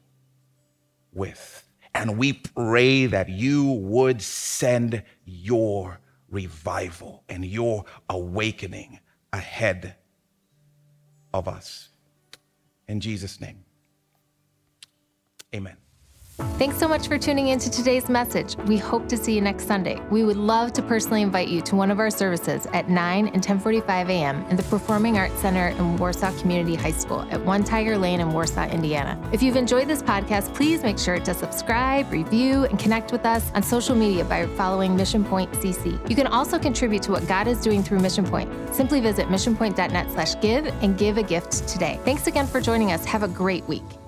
with. 1.12 1.69
And 1.94 2.18
we 2.18 2.34
pray 2.34 3.06
that 3.06 3.28
you 3.28 3.72
would 3.72 4.22
send 4.22 5.02
your 5.24 6.00
revival 6.30 7.24
and 7.28 7.44
your 7.44 7.84
awakening 8.08 9.00
ahead 9.32 9.96
of 11.34 11.48
us. 11.48 11.88
In 12.88 13.00
Jesus' 13.00 13.40
name, 13.40 13.64
amen. 15.54 15.79
Thanks 16.58 16.78
so 16.78 16.86
much 16.86 17.08
for 17.08 17.18
tuning 17.18 17.48
in 17.48 17.58
to 17.58 17.70
today's 17.70 18.08
message. 18.08 18.56
We 18.66 18.76
hope 18.76 19.08
to 19.08 19.16
see 19.16 19.34
you 19.34 19.40
next 19.40 19.66
Sunday. 19.66 20.00
We 20.10 20.24
would 20.24 20.36
love 20.36 20.72
to 20.74 20.82
personally 20.82 21.22
invite 21.22 21.48
you 21.48 21.62
to 21.62 21.76
one 21.76 21.90
of 21.90 21.98
our 21.98 22.10
services 22.10 22.66
at 22.74 22.88
9 22.88 23.28
and 23.28 23.42
10:45 23.42 24.08
a.m. 24.10 24.44
in 24.50 24.56
the 24.56 24.62
Performing 24.64 25.16
Arts 25.18 25.38
Center 25.40 25.68
in 25.68 25.96
Warsaw 25.96 26.32
Community 26.40 26.74
High 26.74 26.92
School 26.92 27.22
at 27.30 27.40
1 27.44 27.64
Tiger 27.64 27.96
Lane 27.96 28.20
in 28.20 28.32
Warsaw, 28.32 28.68
Indiana. 28.68 29.18
If 29.32 29.42
you've 29.42 29.56
enjoyed 29.56 29.88
this 29.88 30.02
podcast, 30.02 30.54
please 30.54 30.82
make 30.82 30.98
sure 30.98 31.18
to 31.18 31.34
subscribe, 31.34 32.10
review, 32.12 32.64
and 32.64 32.78
connect 32.78 33.12
with 33.12 33.24
us 33.24 33.50
on 33.54 33.62
social 33.62 33.94
media 33.94 34.24
by 34.24 34.46
following 34.48 34.96
Mission 34.96 35.24
Point 35.24 35.50
CC. 35.52 35.98
You 36.08 36.16
can 36.16 36.26
also 36.26 36.58
contribute 36.58 37.02
to 37.04 37.12
what 37.12 37.26
God 37.26 37.48
is 37.48 37.60
doing 37.60 37.82
through 37.82 38.00
Mission 38.00 38.24
Point. 38.24 38.50
Simply 38.74 39.00
visit 39.00 39.28
missionpoint.net/give 39.28 40.66
and 40.82 40.98
give 40.98 41.16
a 41.16 41.22
gift 41.22 41.68
today. 41.68 41.98
Thanks 42.04 42.26
again 42.26 42.46
for 42.46 42.60
joining 42.60 42.92
us. 42.92 43.04
Have 43.04 43.22
a 43.22 43.28
great 43.28 43.66
week. 43.68 43.99